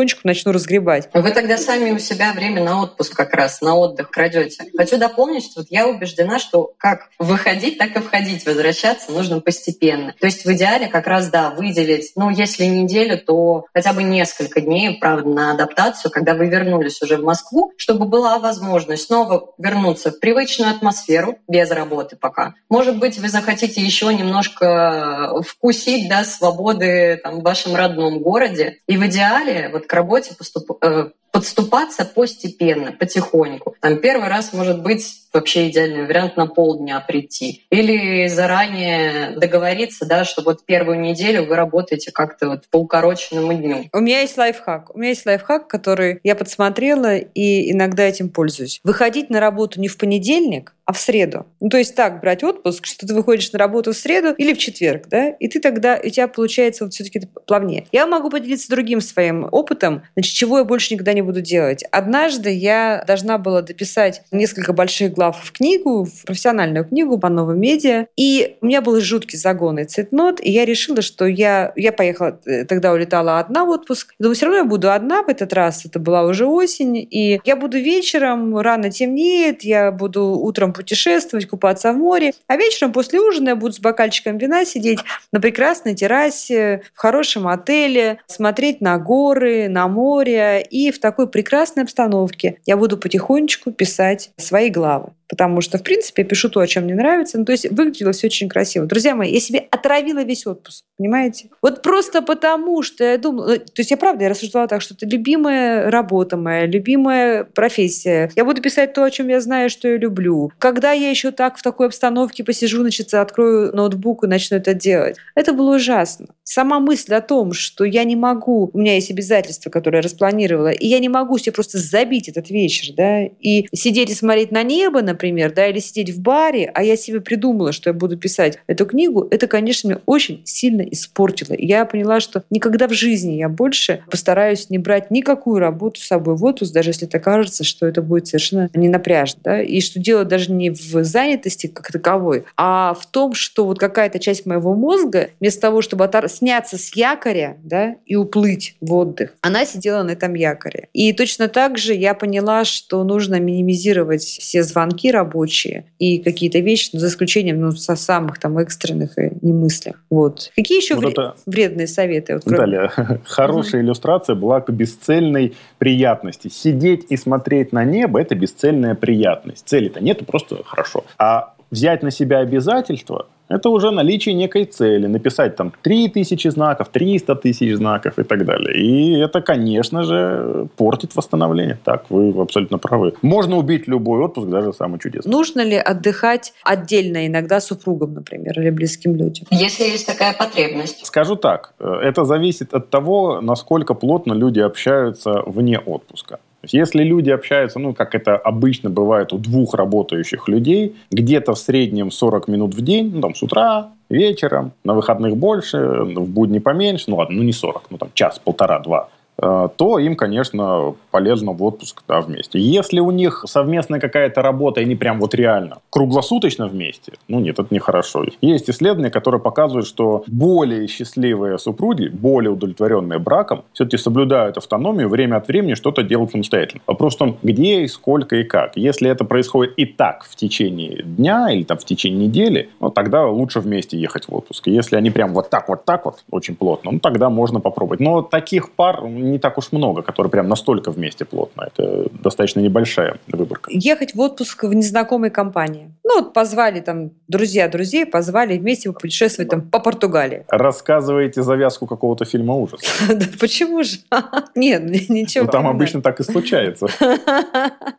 потихонечку 0.08 0.22
начну 0.24 0.52
разгребать. 0.52 1.10
Вы 1.14 1.32
тогда 1.32 1.58
сами 1.58 1.92
у 1.92 2.00
себя 2.00 2.34
время 2.34 2.64
на 2.64 2.82
отпуск 2.82 3.16
как 3.16 3.34
раз, 3.34 3.62
на 3.62 3.76
отдых 3.76 4.10
крадете. 4.10 4.66
Хочу 4.78 4.98
дополнить, 4.98 5.44
что 5.44 5.62
вот 5.62 5.68
я 5.70 5.88
убеждена, 5.88 6.40
что 6.40 6.74
как 6.78 7.10
выходить, 7.20 7.78
так 7.78 7.96
и 7.96 8.00
входить, 8.00 8.46
возвращаться 8.46 9.12
нужно 9.12 9.40
постепенно. 9.42 10.14
То 10.20 10.28
есть 10.28 10.46
в 10.46 10.52
идеале 10.54 10.88
как 10.88 11.08
раз, 11.08 11.30
да, 11.30 11.50
выделить, 11.52 12.12
ну, 12.16 12.30
если 12.30 12.66
неделю, 12.66 13.20
то 13.20 13.66
хотя 13.74 13.94
бы 13.94 14.04
несколько 14.04 14.62
дней, 14.62 14.98
правда, 15.00 15.30
на 15.30 15.52
адаптацию, 15.52 16.12
когда 16.12 16.34
вы 16.34 16.48
вернулись 16.48 17.02
уже 17.02 17.18
в 17.18 17.24
Москву, 17.24 17.74
чтобы 17.78 18.06
была 18.06 18.40
возможность 18.40 19.08
снова 19.08 19.54
вернуться 19.58 20.12
в 20.12 20.20
привычную 20.20 20.72
атмосферу, 20.72 21.38
без 21.48 21.70
работы 21.72 22.16
пока. 22.16 22.54
Может 22.70 22.98
быть, 23.00 23.18
вы 23.18 23.30
захотите 23.30 23.82
еще 23.82 24.14
немножко 24.14 25.42
вкусить, 25.46 26.10
да, 26.10 26.24
свободы 26.24 27.20
там, 27.24 27.40
в 27.40 27.44
вашем 27.44 27.76
родном 27.76 28.20
городе. 28.20 28.78
И 28.88 28.98
в 28.98 29.06
идеале 29.06 29.70
вот 29.72 29.88
работе 29.98 30.36
поступ- 30.40 30.78
э, 30.82 31.12
подступаться 31.32 32.06
постепенно, 32.06 32.92
потихоньку. 32.92 33.76
Там 33.82 33.98
первый 33.98 34.30
раз 34.30 34.54
может 34.54 34.82
быть 34.82 35.27
вообще 35.38 35.70
идеальный 35.70 36.06
вариант 36.06 36.38
на 36.38 36.48
полдня 36.48 37.00
прийти. 37.00 37.64
Или 37.70 38.28
заранее 38.28 39.32
договориться, 39.38 40.06
да, 40.06 40.26
что 40.26 40.42
вот 40.42 40.66
первую 40.66 41.00
неделю 41.00 41.46
вы 41.46 41.56
работаете 41.56 42.12
как-то 42.12 42.50
вот 42.50 42.68
по 42.70 42.78
укороченному 42.78 43.54
дню. 43.54 43.86
У 43.94 44.00
меня 44.00 44.22
есть 44.22 44.38
лайфхак. 44.38 44.96
У 44.96 45.00
меня 45.00 45.10
есть 45.10 45.26
лайфхак, 45.26 45.68
который 45.68 46.20
я 46.24 46.36
подсмотрела 46.36 47.18
и 47.18 47.72
иногда 47.72 48.04
этим 48.04 48.30
пользуюсь. 48.30 48.80
Выходить 48.84 49.30
на 49.30 49.40
работу 49.40 49.80
не 49.80 49.88
в 49.88 49.98
понедельник, 49.98 50.74
а 50.88 50.94
в 50.94 51.00
среду. 51.00 51.46
Ну, 51.60 51.68
то 51.68 51.78
есть 51.78 51.96
так 51.96 52.22
брать 52.22 52.46
отпуск, 52.46 52.86
что 52.86 53.06
ты 53.06 53.14
выходишь 53.14 53.52
на 53.52 53.60
работу 53.60 53.92
в 53.92 53.98
среду 53.98 54.34
или 54.38 54.54
в 54.54 54.58
четверг, 54.58 55.08
да, 55.10 55.28
и 55.28 55.50
ты 55.50 55.60
тогда, 55.60 56.00
у 56.02 56.08
тебя 56.08 56.30
получается 56.30 56.86
вот 56.86 56.94
все-таки 56.94 57.28
плавнее. 57.46 57.88
Я 57.92 58.08
могу 58.08 58.30
поделиться 58.30 58.70
другим 58.70 59.02
своим 59.02 59.50
опытом, 59.52 60.04
значит, 60.16 60.34
чего 60.34 60.60
я 60.60 60.64
больше 60.64 60.94
никогда 60.94 61.12
не 61.12 61.22
буду 61.22 61.42
делать. 61.42 61.84
Однажды 61.92 62.52
я 62.52 63.04
должна 63.06 63.38
была 63.38 63.62
дописать 63.62 64.22
несколько 64.32 64.72
больших 64.72 65.12
глав 65.12 65.27
глав 65.28 65.44
в 65.44 65.52
книгу, 65.52 66.06
в 66.06 66.26
профессиональную 66.26 66.86
книгу 66.86 67.18
по 67.18 67.30
новым 67.30 67.60
медиа. 67.60 68.08
И 68.16 68.58
у 68.62 68.66
меня 68.66 68.82
был 68.82 69.00
жуткий 69.00 69.38
загон 69.38 69.80
и 69.80 69.84
цветнот, 69.84 70.40
и 70.42 70.52
я 70.52 70.66
решила, 70.66 71.02
что 71.02 71.26
я, 71.26 71.74
я 71.76 71.92
поехала, 71.92 72.40
э, 72.46 72.66
тогда 72.66 72.94
улетала 72.94 73.40
одна 73.40 73.66
в 73.66 73.70
отпуск. 73.70 74.14
Думаю, 74.20 74.36
все 74.36 74.46
равно 74.46 74.60
я 74.60 74.66
буду 74.66 74.92
одна 74.92 75.24
в 75.24 75.30
этот 75.30 75.54
раз, 75.54 75.86
это 75.86 76.00
была 76.00 76.24
уже 76.24 76.46
осень, 76.46 76.98
и 76.98 77.40
я 77.44 77.56
буду 77.56 77.78
вечером, 77.78 78.58
рано 78.58 78.90
темнеет, 78.90 79.64
я 79.64 79.92
буду 79.92 80.24
утром 80.24 80.74
путешествовать, 80.74 81.48
купаться 81.48 81.92
в 81.92 81.98
море, 81.98 82.34
а 82.48 82.58
вечером 82.58 82.92
после 82.92 83.20
ужина 83.20 83.50
я 83.50 83.56
буду 83.56 83.74
с 83.74 83.80
бокальчиком 83.80 84.38
вина 84.38 84.66
сидеть 84.66 85.00
на 85.32 85.40
прекрасной 85.40 85.96
террасе, 85.96 86.82
в 86.94 87.00
хорошем 87.00 87.48
отеле, 87.48 88.20
смотреть 88.28 88.82
на 88.82 88.98
горы, 88.98 89.68
на 89.70 89.88
море, 89.88 90.62
и 90.62 90.92
в 90.92 91.00
такой 91.00 91.28
прекрасной 91.30 91.84
обстановке 91.84 92.60
я 92.66 92.78
буду 92.78 92.98
потихонечку 92.98 93.72
писать 93.72 94.32
свои 94.38 94.70
главы 94.70 95.07
Bye. 95.08 95.27
Потому 95.28 95.62
что, 95.62 95.78
в 95.78 95.84
принципе, 95.84 96.22
я 96.24 96.28
пишу 96.28 96.50
то, 96.50 96.60
о 96.60 96.68
чем 96.68 96.86
мне 96.86 96.96
нравится. 96.96 97.38
Ну, 97.38 97.46
то 97.46 97.52
есть 97.52 97.70
выглядело 97.70 98.12
все 98.12 98.28
очень 98.28 98.50
красиво. 98.50 98.86
Друзья 98.86 99.16
мои, 99.16 99.32
я 99.32 99.40
себе 99.40 99.68
отравила 99.72 100.24
весь 100.24 100.48
отпуск, 100.48 100.84
понимаете? 100.98 101.50
Вот 101.62 101.82
просто 101.82 102.22
потому, 102.22 102.82
что 102.84 103.04
я 103.04 103.18
думала... 103.18 103.48
Ну, 103.48 103.58
то 103.58 103.72
есть 103.78 103.92
я 103.92 103.98
правда, 103.98 104.24
я 104.24 104.30
рассуждала 104.30 104.68
так, 104.68 104.82
что 104.82 104.94
это 104.94 105.06
любимая 105.06 105.92
работа 105.92 106.38
моя, 106.38 106.66
любимая 106.66 107.44
профессия. 107.44 108.32
Я 108.36 108.46
буду 108.46 108.62
писать 108.62 108.94
то, 108.94 109.04
о 109.04 109.12
чем 109.12 109.28
я 109.28 109.42
знаю, 109.42 109.70
что 109.70 109.88
я 109.88 109.98
люблю. 109.98 110.52
Когда 110.60 110.94
я 110.94 111.10
еще 111.10 111.32
так 111.32 111.58
в 111.58 111.62
такой 111.62 111.88
обстановке 111.88 112.44
посижу, 112.44 112.82
значит, 112.82 113.14
открою 113.14 113.76
ноутбук 113.76 114.24
и 114.24 114.28
начну 114.28 114.58
это 114.58 114.74
делать. 114.74 115.18
Это 115.36 115.54
было 115.54 115.76
ужасно. 115.76 116.28
Сама 116.44 116.80
мысль 116.80 117.14
о 117.14 117.22
том, 117.22 117.52
что 117.52 117.84
я 117.84 118.06
не 118.06 118.16
могу, 118.16 118.70
у 118.74 118.78
меня 118.78 118.96
есть 118.96 119.12
обязательства, 119.12 119.70
которые 119.70 120.00
я 120.00 120.04
распланировала, 120.04 120.72
и 120.72 120.88
я 120.88 121.00
не 121.00 121.10
могу 121.10 121.38
себе 121.38 121.52
просто 121.52 121.78
забить 121.78 122.30
этот 122.30 122.50
вечер, 122.50 122.94
да, 122.96 123.26
и 123.26 123.68
сидеть 123.74 124.10
и 124.10 124.14
смотреть 124.14 124.52
на 124.52 124.64
небо, 124.64 125.02
например, 125.02 125.17
да, 125.54 125.68
или 125.68 125.80
сидеть 125.80 126.12
в 126.12 126.22
баре, 126.22 126.72
а 126.74 126.84
я 126.84 126.96
себе 126.96 127.22
придумала, 127.22 127.72
что 127.72 127.90
я 127.90 127.94
буду 127.94 128.18
писать 128.18 128.60
эту 128.68 128.86
книгу, 128.86 129.28
это, 129.32 129.48
конечно, 129.48 129.88
меня 129.88 130.02
очень 130.06 130.42
сильно 130.46 130.82
испортило. 130.82 131.56
Я 131.58 131.86
поняла, 131.86 132.20
что 132.20 132.44
никогда 132.50 132.88
в 132.88 132.94
жизни 132.94 133.34
я 133.34 133.50
больше 133.50 134.04
постараюсь 134.10 134.70
не 134.70 134.78
брать 134.78 135.12
никакую 135.12 135.60
работу 135.60 136.00
с 136.00 136.08
собой 136.08 136.36
в 136.36 136.44
отпуск, 136.44 136.74
даже 136.74 136.92
если 136.92 137.08
это 137.08 137.20
кажется, 137.20 137.64
что 137.64 137.86
это 137.86 138.02
будет 138.02 138.28
совершенно 138.28 138.70
не 138.74 138.90
напряжно. 138.90 139.42
Да? 139.44 139.62
И 139.62 139.82
что 139.82 140.00
дело 140.00 140.24
даже 140.24 140.52
не 140.52 140.70
в 140.70 141.04
занятости 141.04 141.68
как 141.68 141.92
таковой, 141.92 142.46
а 142.56 142.94
в 142.94 143.06
том, 143.06 143.34
что 143.34 143.66
вот 143.66 143.80
какая-то 143.80 144.20
часть 144.20 144.46
моего 144.46 144.74
мозга, 144.76 145.30
вместо 145.40 145.62
того, 145.62 145.82
чтобы 145.82 146.06
отор... 146.06 146.30
сняться 146.30 146.78
с 146.78 146.96
якоря 146.96 147.58
да, 147.64 147.96
и 148.06 148.16
уплыть 148.16 148.76
в 148.82 148.94
отдых, 148.94 149.36
она 149.42 149.66
сидела 149.66 150.04
на 150.04 150.12
этом 150.12 150.34
якоре. 150.34 150.88
И 150.94 151.14
точно 151.14 151.48
так 151.48 151.78
же 151.78 151.94
я 151.94 152.14
поняла, 152.14 152.66
что 152.66 153.04
нужно 153.04 153.40
минимизировать 153.40 154.24
все 154.24 154.64
звонки, 154.64 155.07
звонки 155.08 155.12
рабочие 155.12 155.86
и 156.00 156.20
какие-то 156.20 156.60
вещи, 156.60 156.90
ну, 156.94 157.00
за 157.00 157.08
исключением 157.08 157.62
ну, 157.62 157.72
со 157.72 157.96
самых 157.96 158.40
там 158.40 158.58
экстренных 158.58 159.18
и 159.18 159.32
немыслях. 159.42 159.96
Вот. 160.10 160.52
Какие 160.56 160.82
еще 160.82 160.96
вот 160.96 161.04
вре- 161.04 161.12
это... 161.12 161.36
вредные 161.46 161.88
советы? 161.88 162.34
Вот, 162.34 162.44
кроме... 162.44 162.58
Далее. 162.58 162.92
Хорошая 163.26 163.82
угу. 163.82 163.88
иллюстрация 163.88 164.36
была 164.36 164.62
к 164.62 164.72
бесцельной 164.72 165.56
приятности. 165.78 166.50
Сидеть 166.50 167.06
и 167.10 167.18
смотреть 167.18 167.74
на 167.74 167.84
небо– 167.84 168.20
это 168.22 168.36
бесцельная 168.36 168.96
приятность. 168.96 169.68
Цели-то 169.68 170.04
нету, 170.04 170.26
просто 170.26 170.64
хорошо. 170.64 171.04
А 171.18 171.54
взять 171.72 172.04
на 172.04 172.12
себя 172.12 172.40
обязательства– 172.40 173.28
это 173.50 173.70
уже 173.70 173.92
наличие 173.92 174.36
некой 174.36 174.66
цели. 174.66 175.08
Написать 175.08 175.56
там 175.56 175.72
3000 175.82 176.50
знаков, 176.50 176.90
300 176.90 177.36
тысяч 177.36 177.76
знаков 177.76 178.20
и 178.20 178.24
так 178.24 178.46
далее. 178.46 178.76
И 178.76 179.20
это, 179.20 179.42
конечно 179.42 180.04
же, 180.04 180.68
портит 180.76 181.16
восстановление. 181.16 181.78
Так, 181.84 182.06
вы 182.10 182.42
абсолютно 182.42 182.78
правы. 182.78 183.14
Можно 183.22 183.58
убить 183.58 183.88
любой 183.88 184.22
отпуск, 184.22 184.48
даже 184.48 184.74
самый 184.74 185.00
чудесный. 185.00 185.32
Нужно 185.32 185.62
ли 185.62 185.76
отдыхать 185.76 186.54
отдельно, 186.64 187.28
иногда 187.28 187.60
супругам, 187.60 188.14
например, 188.14 188.60
или 188.60 188.70
близким 188.70 189.16
людям? 189.16 189.48
Если 189.52 189.84
есть 189.84 190.08
такая 190.08 190.34
потребность. 190.34 191.06
Скажу 191.06 191.36
так, 191.36 191.74
э, 191.80 191.86
это 192.04 192.26
зависит 192.26 192.74
от 192.74 192.90
того, 192.90 193.42
насколько 193.42 193.94
плотно 193.94 194.34
люди 194.34 194.60
общаются 194.60 195.44
вне 195.46 195.80
отпуска 195.80 196.40
если 196.64 197.04
люди 197.04 197.30
общаются, 197.30 197.80
ну, 197.80 197.94
как 197.94 198.16
это 198.16 198.36
обычно 198.36 198.90
бывает 198.90 199.34
у 199.34 199.38
двух 199.38 199.74
работающих 199.74 200.48
людей, 200.48 200.96
где-то 201.12 201.54
в 201.54 201.60
среднем 201.60 202.12
40 202.12 202.48
минут 202.48 202.76
в 202.76 202.82
день, 202.82 203.12
ну, 203.14 203.22
там, 203.22 203.36
с 203.36 203.44
утра, 203.44 203.90
вечером, 204.10 204.72
на 204.84 204.94
выходных 204.94 205.38
больше, 205.38 205.78
в 205.78 206.30
будни 206.30 206.60
поменьше, 206.60 207.06
ну, 207.08 207.18
ладно, 207.18 207.38
ну, 207.38 207.44
не 207.44 207.54
40, 207.54 207.84
ну, 207.90 207.98
там, 207.98 208.10
час, 208.14 208.40
полтора, 208.40 208.80
два, 208.80 209.10
то 209.40 210.00
им, 210.00 210.16
конечно, 210.16 210.96
полезно 211.12 211.52
в 211.52 211.64
отпуск 211.64 212.04
да, 212.08 212.22
вместе. 212.22 212.60
Если 212.60 213.00
у 213.00 213.12
них 213.12 213.44
совместная 213.48 214.00
какая-то 214.00 214.42
работа, 214.42 214.82
и 214.82 214.84
они 214.84 214.96
прям 214.96 215.20
вот 215.20 215.36
реально 215.36 215.78
круглосуточно 215.90 216.68
вместе, 216.68 217.14
ну 217.28 217.40
нет, 217.40 217.60
это 217.60 217.74
нехорошо. 217.74 218.26
Есть 218.42 218.70
исследования, 218.70 219.12
которые 219.12 219.40
показывают, 219.40 219.88
что 219.88 220.24
более 220.28 220.88
счастливые 220.88 221.60
супруги, 221.60 222.08
более 222.08 222.52
удовлетворенные 222.52 223.20
браком, 223.20 223.64
все-таки 223.74 223.98
соблюдают 223.98 224.58
автономию, 224.58 225.10
время 225.10 225.38
от 225.38 225.48
времени 225.48 225.76
что-то 225.76 226.04
делают 226.04 226.32
самостоятельно. 226.32 226.82
Вопрос 226.88 227.16
в 227.16 227.20
том, 227.20 227.38
где 227.44 227.82
и 227.82 227.88
сколько 227.88 228.38
и 228.38 228.44
как. 228.44 228.76
Если 228.76 229.10
это 229.10 229.24
происходит 229.24 229.76
и 229.78 229.86
так 229.86 230.24
в 230.24 230.36
течение 230.36 231.04
дня 231.04 231.52
или 231.52 231.64
там 231.64 231.78
в 231.78 231.86
течение 231.86 232.28
недели, 232.28 232.70
ну 232.80 232.90
тогда 232.90 233.28
лучше 233.28 233.60
вместе 233.60 233.98
ехать 233.98 234.28
в 234.28 234.36
отпуск. 234.36 234.68
Если 234.68 234.96
они 234.96 235.12
прям 235.12 235.34
вот 235.34 235.50
так 235.50 235.70
вот 235.70 235.86
так 235.86 236.06
вот 236.06 236.24
очень 236.32 236.56
плотно, 236.56 236.92
ну 236.92 237.00
тогда 237.00 237.30
можно 237.30 237.60
попробовать. 237.60 238.00
Но 238.00 238.22
таких 238.22 238.72
пар 238.72 239.02
не 239.28 239.40
так 239.40 239.58
уж 239.58 239.72
много, 239.72 240.02
которые 240.02 240.32
прям 240.32 240.48
настолько 240.48 240.92
вместе 240.92 241.26
плотно. 241.26 241.68
Это 241.74 242.08
достаточно 242.12 242.60
небольшая 242.60 243.18
выборка. 243.28 243.70
Ехать 243.74 244.16
в 244.16 244.20
отпуск 244.20 244.64
в 244.64 244.74
незнакомой 244.74 245.30
компании. 245.30 245.92
Ну, 246.04 246.22
вот 246.22 246.34
позвали 246.34 246.80
там 246.80 247.12
друзья 247.28 247.68
друзей, 247.68 248.06
позвали 248.06 248.58
вместе 248.58 248.92
путешествовать 248.92 249.50
там 249.50 249.62
по 249.62 249.80
Португалии. 249.80 250.46
Рассказываете 250.50 251.44
завязку 251.44 251.88
какого-то 251.88 252.26
фильма 252.26 252.56
ужаса. 252.56 252.86
Да 253.18 253.26
почему 253.40 253.84
же? 253.84 253.98
Нет, 254.56 254.84
ничего. 255.10 255.46
Ну, 255.46 255.52
там 255.52 255.68
обычно 255.68 256.02
так 256.02 256.20
и 256.20 256.24
случается. 256.24 256.88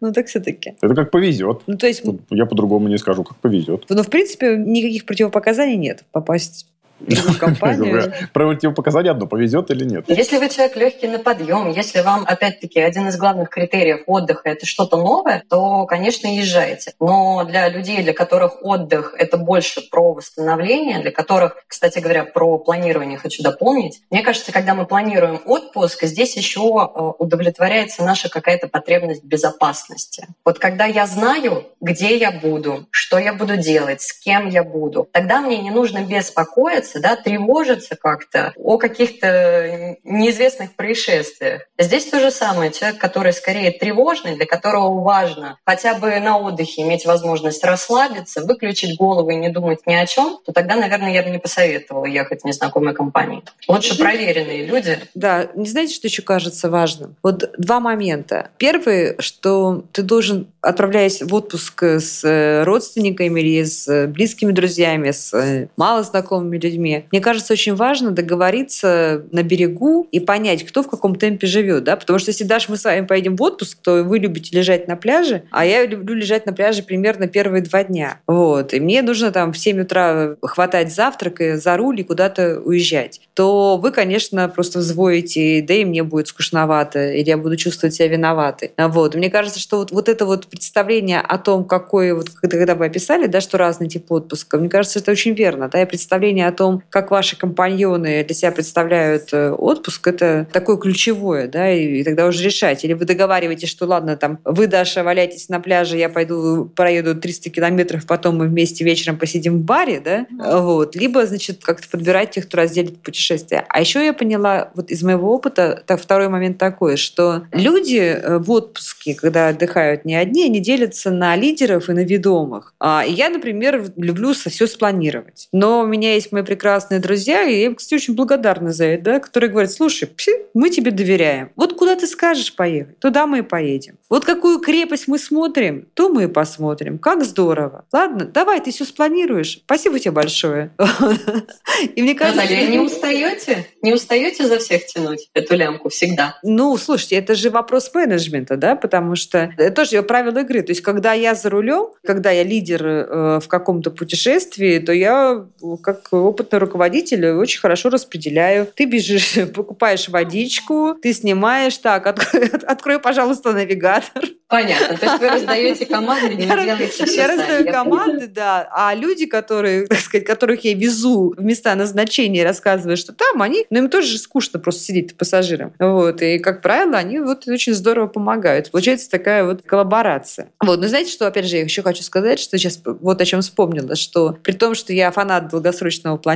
Ну, 0.00 0.12
так 0.12 0.26
все-таки. 0.26 0.74
Это 0.82 0.94
как 0.94 1.10
повезет. 1.10 1.62
Ну, 1.66 1.76
то 1.76 1.86
есть... 1.86 2.04
Я 2.30 2.44
по-другому 2.46 2.88
не 2.88 2.98
скажу, 2.98 3.24
как 3.24 3.38
повезет. 3.38 3.86
Ну, 3.88 4.02
в 4.02 4.10
принципе, 4.10 4.56
никаких 4.56 5.06
противопоказаний 5.06 5.76
нет 5.76 6.04
попасть 6.12 6.66
компанию. 7.40 8.12
Противопоказание 8.32 9.12
одно, 9.12 9.26
повезет 9.26 9.70
или 9.70 9.84
нет. 9.84 10.04
Если 10.08 10.38
вы 10.38 10.48
человек 10.48 10.76
легкий 10.76 11.08
на 11.08 11.18
подъем, 11.18 11.70
если 11.70 12.00
вам, 12.00 12.24
опять-таки, 12.26 12.80
один 12.80 13.08
из 13.08 13.16
главных 13.16 13.50
критериев 13.50 14.02
отдыха— 14.06 14.42
это 14.44 14.66
что-то 14.66 14.96
новое, 14.96 15.42
то, 15.48 15.86
конечно, 15.86 16.26
езжайте. 16.26 16.92
Но 17.00 17.44
для 17.44 17.68
людей, 17.68 18.02
для 18.02 18.12
которых 18.12 18.64
отдых— 18.64 19.14
это 19.18 19.36
больше 19.36 19.82
про 19.90 20.14
восстановление, 20.14 21.00
для 21.00 21.10
которых, 21.10 21.56
кстати 21.66 21.98
говоря, 21.98 22.24
про 22.24 22.58
планирование 22.58 23.18
хочу 23.18 23.42
дополнить. 23.42 24.02
Мне 24.10 24.22
кажется, 24.22 24.52
когда 24.52 24.74
мы 24.74 24.86
планируем 24.86 25.40
отпуск, 25.44 26.04
здесь 26.04 26.36
еще 26.36 26.60
э, 26.60 27.00
удовлетворяется 27.18 28.04
наша 28.04 28.28
какая-то 28.28 28.68
потребность 28.68 29.24
безопасности. 29.24 30.28
Вот 30.44 30.58
когда 30.58 30.84
я 30.84 31.06
знаю, 31.06 31.66
где 31.80 32.16
я 32.16 32.30
буду, 32.30 32.86
что 32.90 33.18
я 33.18 33.34
буду 33.34 33.56
делать, 33.56 34.00
с 34.00 34.12
кем 34.12 34.48
я 34.48 34.62
буду, 34.62 35.08
тогда 35.12 35.40
мне 35.40 35.58
не 35.58 35.70
нужно 35.70 36.04
беспокоиться, 36.04 36.83
бояться, 36.84 37.00
да, 37.00 37.16
тревожиться 37.16 37.96
как-то 37.96 38.52
о 38.56 38.78
каких-то 38.78 39.96
неизвестных 40.04 40.74
происшествиях. 40.74 41.62
Здесь 41.78 42.06
то 42.06 42.20
же 42.20 42.30
самое. 42.30 42.72
Человек, 42.72 43.00
который 43.00 43.32
скорее 43.32 43.70
тревожный, 43.70 44.36
для 44.36 44.46
которого 44.46 45.00
важно 45.00 45.58
хотя 45.64 45.94
бы 45.94 46.18
на 46.20 46.38
отдыхе 46.38 46.82
иметь 46.82 47.06
возможность 47.06 47.64
расслабиться, 47.64 48.42
выключить 48.44 48.96
голову 48.96 49.30
и 49.30 49.36
не 49.36 49.48
думать 49.48 49.80
ни 49.86 49.94
о 49.94 50.06
чем, 50.06 50.38
то 50.44 50.52
тогда, 50.52 50.76
наверное, 50.76 51.12
я 51.12 51.22
бы 51.22 51.30
не 51.30 51.38
посоветовала 51.38 52.06
ехать 52.06 52.42
в 52.42 52.44
незнакомой 52.44 52.94
компании. 52.94 53.42
Лучше 53.68 53.98
проверенные 53.98 54.66
люди. 54.66 54.98
Да, 55.14 55.48
не 55.54 55.68
знаете, 55.68 55.94
что 55.94 56.06
еще 56.06 56.22
кажется 56.22 56.70
важным? 56.70 57.16
Вот 57.22 57.50
два 57.58 57.80
момента. 57.80 58.50
Первый, 58.58 59.16
что 59.18 59.84
ты 59.92 60.02
должен, 60.02 60.46
отправляясь 60.60 61.22
в 61.22 61.34
отпуск 61.34 61.82
с 61.82 62.24
э, 62.24 62.64
родственниками 62.64 63.40
или 63.40 63.64
с 63.64 64.06
близкими 64.06 64.52
друзьями, 64.52 65.10
с 65.10 65.32
э, 65.34 65.68
малознакомыми 65.76 66.58
людьми, 66.58 66.73
людьми. 66.74 67.04
Мне 67.12 67.20
кажется, 67.20 67.52
очень 67.52 67.74
важно 67.74 68.10
договориться 68.10 69.24
на 69.30 69.42
берегу 69.42 70.08
и 70.10 70.20
понять, 70.20 70.64
кто 70.64 70.82
в 70.82 70.88
каком 70.88 71.14
темпе 71.14 71.46
живет, 71.46 71.84
да, 71.84 71.96
потому 71.96 72.18
что 72.18 72.30
если 72.30 72.44
даже 72.44 72.66
мы 72.68 72.76
с 72.76 72.84
вами 72.84 73.06
поедем 73.06 73.36
в 73.36 73.42
отпуск, 73.42 73.78
то 73.82 74.02
вы 74.02 74.18
любите 74.18 74.56
лежать 74.56 74.88
на 74.88 74.96
пляже, 74.96 75.44
а 75.50 75.64
я 75.64 75.86
люблю 75.86 76.14
лежать 76.14 76.46
на 76.46 76.52
пляже 76.52 76.82
примерно 76.82 77.26
первые 77.26 77.62
два 77.62 77.84
дня. 77.84 78.20
Вот. 78.26 78.74
И 78.74 78.80
мне 78.80 79.02
нужно 79.02 79.30
там 79.30 79.52
в 79.52 79.58
7 79.58 79.82
утра 79.82 80.36
хватать 80.42 80.92
завтрак 80.92 81.40
и 81.40 81.54
за 81.54 81.76
руль 81.76 82.00
и 82.00 82.04
куда-то 82.04 82.60
уезжать. 82.60 83.20
То 83.34 83.76
вы, 83.76 83.90
конечно, 83.90 84.48
просто 84.48 84.78
взвоите, 84.80 85.62
да 85.62 85.74
и 85.74 85.84
мне 85.84 86.02
будет 86.02 86.28
скучновато, 86.28 87.12
или 87.12 87.28
я 87.28 87.36
буду 87.36 87.56
чувствовать 87.56 87.94
себя 87.94 88.08
виноватой. 88.08 88.72
Вот. 88.76 89.14
Мне 89.14 89.30
кажется, 89.30 89.60
что 89.60 89.78
вот, 89.78 89.92
вот 89.92 90.08
это 90.08 90.26
вот 90.26 90.46
представление 90.46 91.20
о 91.20 91.38
том, 91.38 91.64
какой, 91.64 92.12
вот 92.12 92.30
когда 92.30 92.74
вы 92.74 92.86
описали, 92.86 93.26
да, 93.26 93.40
что 93.40 93.58
разный 93.58 93.88
тип 93.88 94.10
отпуска, 94.10 94.58
мне 94.58 94.68
кажется, 94.68 94.98
это 94.98 95.10
очень 95.10 95.34
верно. 95.34 95.68
Да, 95.68 95.82
и 95.82 95.86
представление 95.86 96.48
о 96.48 96.52
том, 96.52 96.63
том, 96.64 96.82
как 96.88 97.10
ваши 97.10 97.36
компаньоны 97.36 98.24
для 98.24 98.34
себя 98.34 98.50
представляют 98.50 99.34
э, 99.34 99.50
отпуск, 99.50 100.06
это 100.06 100.46
такое 100.50 100.78
ключевое, 100.78 101.46
да, 101.46 101.70
и, 101.70 102.00
и 102.00 102.04
тогда 102.04 102.26
уже 102.26 102.42
решать. 102.42 102.84
Или 102.86 102.94
вы 102.94 103.04
договариваетесь, 103.04 103.68
что 103.68 103.84
ладно, 103.84 104.16
там, 104.16 104.38
вы, 104.44 104.66
Даша, 104.66 105.04
валяйтесь 105.04 105.50
на 105.50 105.60
пляже, 105.60 105.98
я 105.98 106.08
пойду 106.08 106.64
проеду 106.74 107.14
300 107.14 107.50
километров, 107.50 108.06
потом 108.06 108.38
мы 108.38 108.46
вместе 108.46 108.82
вечером 108.82 109.18
посидим 109.18 109.58
в 109.58 109.60
баре, 109.60 110.00
да, 110.00 110.26
вот. 110.30 110.96
Либо, 110.96 111.26
значит, 111.26 111.62
как-то 111.62 111.86
подбирать 111.90 112.30
тех, 112.30 112.46
кто 112.46 112.56
разделит 112.56 113.02
путешествие. 113.02 113.66
А 113.68 113.80
еще 113.80 114.02
я 114.02 114.14
поняла, 114.14 114.70
вот 114.74 114.90
из 114.90 115.02
моего 115.02 115.34
опыта, 115.34 115.82
так, 115.86 116.00
второй 116.00 116.28
момент 116.28 116.56
такой, 116.56 116.96
что 116.96 117.42
люди 117.52 117.98
э, 117.98 118.38
в 118.38 118.50
отпуске, 118.50 119.14
когда 119.14 119.48
отдыхают 119.48 120.06
не 120.06 120.14
одни, 120.14 120.46
они 120.46 120.60
делятся 120.60 121.10
на 121.10 121.36
лидеров 121.36 121.90
и 121.90 121.92
на 121.92 122.04
ведомых. 122.04 122.72
А, 122.80 123.04
и 123.06 123.12
я, 123.12 123.28
например, 123.28 123.84
люблю 123.96 124.32
все 124.32 124.66
спланировать. 124.66 125.48
Но 125.52 125.80
у 125.80 125.86
меня 125.86 126.14
есть 126.14 126.32
мои 126.32 126.42
прекрасные 126.54 127.00
друзья, 127.00 127.42
и 127.42 127.62
я 127.62 127.74
кстати, 127.74 127.94
очень 127.94 128.14
благодарна 128.14 128.72
за 128.72 128.84
это, 128.84 129.02
да, 129.02 129.18
которые 129.18 129.50
говорят, 129.50 129.72
слушай, 129.72 130.08
мы 130.54 130.70
тебе 130.70 130.92
доверяем. 130.92 131.50
Вот 131.56 131.76
куда 131.76 131.96
ты 131.96 132.06
скажешь 132.06 132.54
поехать, 132.54 133.00
туда 133.00 133.26
мы 133.26 133.40
и 133.40 133.42
поедем. 133.42 133.98
Вот 134.08 134.24
какую 134.24 134.60
крепость 134.60 135.08
мы 135.08 135.18
смотрим, 135.18 135.88
то 135.94 136.08
мы 136.08 136.24
и 136.24 136.26
посмотрим. 136.28 136.98
Как 136.98 137.24
здорово. 137.24 137.86
Ладно, 137.92 138.26
давай, 138.26 138.60
ты 138.60 138.70
все 138.70 138.84
спланируешь. 138.84 139.62
Спасибо 139.64 139.98
тебе 139.98 140.12
большое. 140.12 140.70
И 141.96 142.00
мне 142.00 142.14
кажется... 142.14 142.42
Наталья, 142.42 142.68
не 142.68 142.78
устаете? 142.78 143.66
Не 143.82 143.92
устаете 143.92 144.46
за 144.46 144.58
всех 144.58 144.86
тянуть 144.86 145.28
эту 145.34 145.56
лямку 145.56 145.88
всегда? 145.88 146.38
Ну, 146.44 146.76
слушайте, 146.76 147.16
это 147.16 147.34
же 147.34 147.50
вопрос 147.50 147.92
менеджмента, 147.92 148.56
да, 148.56 148.76
потому 148.76 149.16
что 149.16 149.52
это 149.58 149.74
тоже 149.74 150.02
правило 150.04 150.38
игры. 150.38 150.62
То 150.62 150.70
есть, 150.70 150.82
когда 150.82 151.12
я 151.14 151.34
за 151.34 151.50
рулем, 151.50 151.88
когда 152.04 152.30
я 152.30 152.44
лидер 152.44 152.86
э, 152.86 153.40
в 153.40 153.48
каком-то 153.48 153.90
путешествии, 153.90 154.78
то 154.78 154.92
я, 154.92 155.44
как 155.82 156.08
опытный 156.44 156.58
руководитель, 156.58 157.26
очень 157.30 157.60
хорошо 157.60 157.88
распределяю. 157.88 158.66
Ты 158.74 158.84
бежишь, 158.84 159.36
покупаешь 159.54 160.08
водичку, 160.08 160.94
ты 161.00 161.12
снимаешь, 161.12 161.78
так, 161.78 162.06
открой, 162.06 162.48
открой 162.66 162.98
пожалуйста, 163.00 163.52
навигатор. 163.52 164.24
Понятно. 164.48 164.96
То 164.96 165.06
есть 165.06 165.20
вы 165.20 165.28
раздаете 165.30 165.86
команды, 165.86 166.34
не 166.34 166.46
делаете 166.46 167.06
все 167.06 167.16
Я 167.16 167.28
раздаю 167.28 167.66
команды, 167.66 168.28
да. 168.28 168.68
А 168.72 168.94
люди, 168.94 169.26
которые, 169.26 169.86
так 169.86 169.98
сказать, 169.98 170.26
которых 170.26 170.64
я 170.64 170.74
везу 170.74 171.34
в 171.36 171.42
места 171.42 171.74
назначения, 171.74 172.44
рассказываю, 172.44 172.96
что 172.96 173.12
там 173.12 173.42
они, 173.42 173.66
ну 173.70 173.78
им 173.78 173.90
тоже 173.90 174.18
скучно 174.18 174.60
просто 174.60 174.82
сидеть 174.82 175.16
пассажирам. 175.16 175.72
Вот. 175.78 176.22
И, 176.22 176.38
как 176.38 176.62
правило, 176.62 176.98
они 176.98 177.18
вот 177.18 177.48
очень 177.48 177.74
здорово 177.74 178.06
помогают. 178.06 178.70
Получается 178.70 179.10
такая 179.10 179.44
вот 179.44 179.62
коллаборация. 179.62 180.50
Вот. 180.60 180.78
Но 180.78 180.88
знаете, 180.88 181.10
что, 181.10 181.26
опять 181.26 181.46
же, 181.46 181.56
я 181.56 181.62
еще 181.62 181.82
хочу 181.82 182.02
сказать, 182.02 182.38
что 182.38 182.58
сейчас 182.58 182.80
вот 182.84 183.20
о 183.20 183.24
чем 183.24 183.40
вспомнила, 183.40 183.96
что 183.96 184.36
при 184.42 184.52
том, 184.52 184.74
что 184.74 184.92
я 184.92 185.10
фанат 185.10 185.48
долгосрочного 185.48 186.16
планирования, 186.16 186.33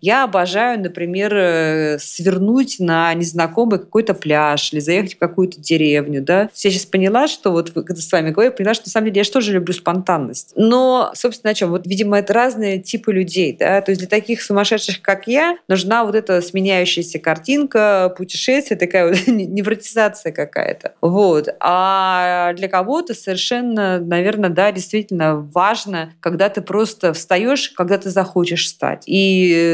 я 0.00 0.24
обожаю, 0.24 0.80
например, 0.80 1.34
э, 1.34 1.98
свернуть 1.98 2.76
на 2.78 3.12
незнакомый 3.14 3.78
какой-то 3.78 4.14
пляж 4.14 4.72
или 4.72 4.80
заехать 4.80 5.14
в 5.14 5.18
какую-то 5.18 5.60
деревню, 5.60 6.22
да. 6.22 6.42
Я 6.42 6.48
сейчас 6.52 6.86
поняла, 6.86 7.28
что 7.28 7.50
вот 7.50 7.70
когда 7.70 8.00
с 8.00 8.10
вами 8.10 8.30
говорю, 8.30 8.52
поняла, 8.52 8.74
что 8.74 8.86
на 8.86 8.90
самом 8.90 9.06
деле 9.06 9.20
я 9.20 9.24
же 9.24 9.30
тоже 9.30 9.52
люблю 9.52 9.72
спонтанность. 9.74 10.52
Но, 10.56 11.12
собственно, 11.14 11.50
о 11.50 11.54
чем? 11.54 11.70
Вот, 11.70 11.86
видимо, 11.86 12.18
это 12.18 12.32
разные 12.32 12.78
типы 12.78 13.12
людей, 13.12 13.56
да. 13.58 13.80
То 13.80 13.90
есть 13.90 14.00
для 14.00 14.08
таких 14.08 14.42
сумасшедших, 14.42 15.00
как 15.02 15.26
я, 15.26 15.56
нужна 15.68 16.04
вот 16.04 16.14
эта 16.14 16.40
сменяющаяся 16.42 17.18
картинка, 17.18 18.14
путешествие, 18.16 18.78
такая 18.78 19.08
вот 19.08 19.18
невротизация 19.26 20.32
какая-то. 20.32 20.94
Вот. 21.00 21.48
А 21.60 22.52
для 22.54 22.68
кого-то 22.68 23.14
совершенно, 23.14 23.98
наверное, 23.98 24.50
да, 24.50 24.72
действительно 24.72 25.36
важно, 25.36 26.12
когда 26.20 26.48
ты 26.48 26.60
просто 26.60 27.12
встаешь, 27.12 27.70
когда 27.70 27.98
ты 27.98 28.10
захочешь 28.10 28.64
встать. 28.64 29.04
И 29.06 29.16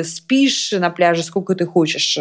спишь 0.05 0.73
на 0.73 0.91
пляже, 0.91 1.23
сколько 1.23 1.55
ты 1.55 1.67
хочешь 1.67 2.19